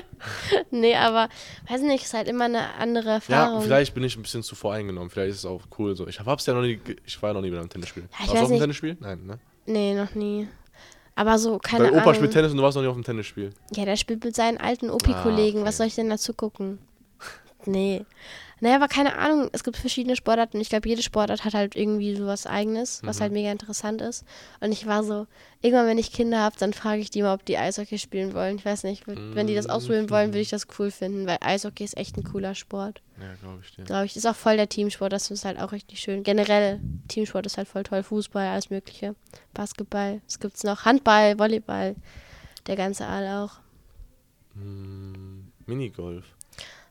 nee, 0.71 0.95
aber 0.95 1.29
weiß 1.69 1.83
nicht, 1.83 2.05
ist 2.05 2.15
halt 2.15 2.29
immer 2.29 2.45
eine 2.47 2.75
andere 2.75 3.11
Erfahrung. 3.11 3.57
Ja, 3.57 3.61
vielleicht 3.61 3.95
bin 3.95 4.05
ich 4.05 4.17
ein 4.17 4.23
bisschen 4.23 4.43
zu 4.43 4.55
voreingenommen. 4.55 5.11
Vielleicht 5.11 5.33
ist 5.33 5.39
es 5.39 5.45
auch 5.47 5.63
cool 5.79 5.95
so. 5.97 6.07
Ich 6.07 6.21
hab's 6.21 6.47
ja 6.47 6.55
noch 6.55 6.63
nie, 6.63 6.81
ich 7.05 7.21
war 7.21 7.31
ja 7.31 7.35
noch 7.35 7.43
nie 7.43 7.51
bei 7.51 7.59
einem 7.59 7.69
Tennisspiel. 7.69 8.05
ich 8.11 8.19
Warst 8.21 8.33
du 8.35 8.39
auf 8.45 8.51
einem. 8.51 8.61
Tennisspiel? 8.61 8.97
Nein, 9.01 9.27
ne? 9.27 9.39
Nee, 9.67 9.95
noch 9.95 10.15
nie. 10.15 10.49
Aber 11.15 11.39
so, 11.39 11.59
keine 11.59 11.85
Dein 11.85 11.93
Opa 11.95 12.03
Ahnung. 12.03 12.15
spielt 12.15 12.33
Tennis 12.33 12.53
und 12.53 12.59
du 12.59 12.63
warst 12.63 12.77
noch 12.77 12.83
nie 12.83 12.89
auf 12.89 12.95
einem 12.95 13.05
Tennisspiel. 13.05 13.51
Ja, 13.75 13.85
der 13.85 13.97
spielt 13.97 14.23
mit 14.25 14.37
seinen 14.37 14.59
alten 14.59 14.91
Opi-Kollegen. 14.91 15.59
Ah, 15.59 15.61
okay. 15.63 15.69
Was 15.69 15.77
soll 15.79 15.87
ich 15.87 15.95
denn 15.95 16.09
dazu 16.11 16.33
gucken? 16.35 16.79
nee. 17.65 18.05
Naja, 18.61 18.77
aber 18.77 18.89
keine 18.89 19.17
Ahnung, 19.19 19.51
es 19.53 19.65
gibt 19.65 19.77
verschiedene 19.77 20.17
Sportarten 20.17 20.59
ich 20.61 20.71
glaube, 20.71 20.89
jede 20.89 21.03
Sportart 21.03 21.45
hat 21.45 21.53
halt 21.53 21.77
irgendwie 21.77 22.15
so 22.17 22.27
was 22.27 22.47
Eigenes, 22.47 23.03
was 23.05 23.19
Mhm. 23.19 23.23
halt 23.23 23.33
mega 23.35 23.53
interessant 23.53 24.01
ist. 24.01 24.25
Und 24.61 24.73
ich 24.73 24.87
war 24.87 25.05
so, 25.05 25.27
irgendwann, 25.61 25.87
wenn 25.87 25.99
ich 25.99 26.11
Kinder 26.11 26.41
habe, 26.41 26.57
dann 26.59 26.73
frage 26.73 27.03
ich 27.03 27.11
die 27.11 27.21
mal, 27.21 27.35
ob 27.35 27.45
die 27.45 27.59
Eishockey 27.59 27.99
spielen 27.99 28.33
wollen. 28.33 28.57
Ich 28.57 28.65
weiß 28.65 28.85
nicht, 28.85 29.07
wenn 29.07 29.47
die 29.47 29.55
das 29.55 29.69
ausprobieren 29.69 30.09
wollen, 30.09 30.29
würde 30.31 30.41
ich 30.41 30.49
das 30.49 30.67
cool 30.79 30.91
finden, 30.91 31.27
weil 31.27 31.37
Eishockey 31.43 31.85
ist 31.85 31.99
echt 31.99 32.17
ein 32.17 32.25
cooler 32.25 32.55
Sport. 32.55 33.03
Ja, 33.21 33.35
glaube 33.43 33.61
ich 33.63 33.75
dir. 33.77 33.85
Glaube 33.85 34.07
ich. 34.07 34.17
Ist 34.17 34.27
auch 34.27 34.35
voll 34.37 34.57
der 34.57 34.69
Teamsport, 34.71 35.13
das 35.13 35.31
ist 35.31 35.45
halt 35.45 35.59
auch 35.61 35.73
richtig 35.73 36.01
schön. 36.01 36.23
Generell, 36.23 36.81
Teamsport 37.09 37.45
ist 37.45 37.59
halt 37.59 37.69
voll 37.69 37.83
toll. 37.83 38.03
Fußball, 38.03 38.47
alles 38.49 38.71
Mögliche. 38.71 39.15
Basketball, 39.53 40.23
es 40.27 40.39
gibt's 40.41 40.65
noch. 40.65 40.87
Handball, 40.87 41.39
Volleyball, 41.39 41.95
der 42.67 42.77
ganze 42.77 43.07
All 43.07 43.27
auch. 43.45 43.59
Hm, 44.55 45.53
Minigolf. 45.67 46.25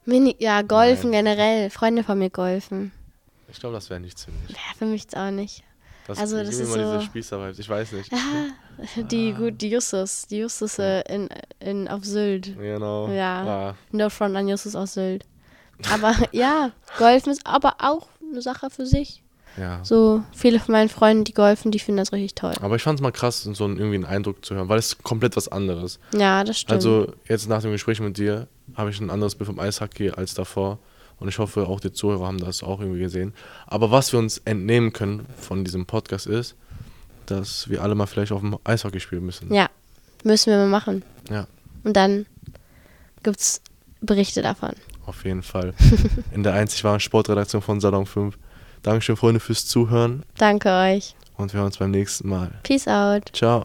Mini, 0.05 0.35
ja, 0.39 0.61
Golfen 0.61 1.11
Nein. 1.11 1.25
generell. 1.25 1.69
Freunde 1.69 2.03
von 2.03 2.17
mir 2.19 2.29
golfen. 2.29 2.91
Ich 3.49 3.59
glaube, 3.59 3.75
das 3.75 3.89
wäre 3.89 3.99
nichts 3.99 4.25
für 4.25 4.31
mich. 4.31 4.49
Ja, 4.51 4.57
für 4.77 4.85
mich 4.85 5.05
auch 5.15 5.31
nicht. 5.31 5.63
Das, 6.07 6.19
Also, 6.19 6.37
das 6.37 6.49
ist 6.55 6.69
mal 6.69 6.83
so- 6.83 6.93
diese 6.97 7.05
Spießer-Vibes. 7.05 7.59
Ich 7.59 7.69
weiß 7.69 7.91
nicht. 7.93 8.11
Die, 9.09 9.31
gut, 9.33 9.61
die 9.61 9.69
Justus. 9.69 10.27
Die 10.27 10.39
Justus 10.39 10.77
äh, 10.79 11.01
in, 11.07 11.29
in, 11.61 11.87
auf 11.87 12.03
Sylt. 12.03 12.57
Genau. 12.57 13.07
Ja. 13.07 13.43
Ah, 13.69 13.75
No 13.91 14.09
front 14.09 14.35
an 14.35 14.49
Justus 14.49 14.75
aus 14.75 14.95
Sylt. 14.95 15.23
Aber 15.93 16.13
ja, 16.33 16.71
Golfen 16.97 17.31
ist 17.31 17.47
aber 17.47 17.75
auch 17.79 18.07
eine 18.29 18.41
Sache 18.41 18.69
für 18.69 18.85
sich. 18.85 19.23
Ja. 19.57 19.79
So, 19.83 20.23
viele 20.33 20.59
von 20.59 20.73
meinen 20.73 20.89
Freunden, 20.89 21.23
die 21.23 21.33
golfen, 21.33 21.71
die 21.71 21.79
finden 21.79 21.97
das 21.97 22.11
richtig 22.11 22.35
toll. 22.35 22.53
Aber 22.61 22.75
ich 22.75 22.83
fand 22.83 22.99
es 22.99 23.03
mal 23.03 23.11
krass, 23.11 23.43
so 23.43 23.63
einen, 23.63 23.77
irgendwie 23.77 23.95
einen 23.95 24.05
Eindruck 24.05 24.43
zu 24.43 24.55
hören, 24.55 24.69
weil 24.69 24.79
es 24.79 24.87
ist 24.87 25.03
komplett 25.03 25.35
was 25.35 25.47
anderes. 25.47 25.99
Ja, 26.13 26.43
das 26.43 26.59
stimmt. 26.59 26.73
Also 26.73 27.13
jetzt 27.27 27.47
nach 27.47 27.61
dem 27.61 27.71
Gespräch 27.71 27.99
mit 27.99 28.17
dir 28.17 28.47
habe 28.75 28.89
ich 28.89 28.99
ein 28.99 29.09
anderes 29.09 29.35
Bild 29.35 29.47
vom 29.47 29.59
Eishockey 29.59 30.11
als 30.11 30.33
davor. 30.33 30.79
Und 31.19 31.29
ich 31.29 31.39
hoffe, 31.39 31.67
auch 31.67 31.79
die 31.79 31.93
Zuhörer 31.93 32.27
haben 32.27 32.39
das 32.39 32.61
auch 32.61 32.81
irgendwie 32.81 32.99
gesehen. 32.99 33.33
Aber 33.67 33.89
was 33.91 34.11
wir 34.11 34.19
uns 34.19 34.39
entnehmen 34.39 34.91
können 34.91 35.25
von 35.37 35.63
diesem 35.63 35.85
Podcast 35.85 36.27
ist, 36.27 36.55
dass 37.25 37.69
wir 37.69 37.81
alle 37.81 37.95
mal 37.95 38.05
vielleicht 38.05 38.31
auf 38.31 38.41
dem 38.41 38.57
Eishockey 38.63 38.99
spielen 38.99 39.25
müssen. 39.25 39.53
ja, 39.53 39.69
müssen 40.23 40.51
wir 40.51 40.57
mal 40.57 40.67
machen. 40.67 41.03
Ja. 41.29 41.47
Und 41.83 41.95
dann 41.95 42.25
gibt's 43.23 43.61
Berichte 44.01 44.41
davon. 44.41 44.73
Auf 45.05 45.23
jeden 45.23 45.43
Fall. 45.43 45.73
In 46.31 46.43
der 46.43 46.53
einzig 46.53 46.83
wahren 46.83 46.99
Sportredaktion 46.99 47.61
von 47.61 47.79
Salon 47.79 48.05
5. 48.05 48.37
Dankeschön, 48.85 49.17
Freunde, 49.17 49.39
fürs 49.39 49.65
Zuhören. 49.65 50.21
Danke 50.37 50.69
euch. 50.69 51.15
Und 51.37 51.51
wir 51.51 51.57
hören 51.57 51.67
uns 51.67 51.79
beim 51.79 51.89
nächsten 51.89 52.29
Mal. 52.29 52.51
Peace 52.61 52.87
out. 52.87 53.23
Ciao. 53.33 53.63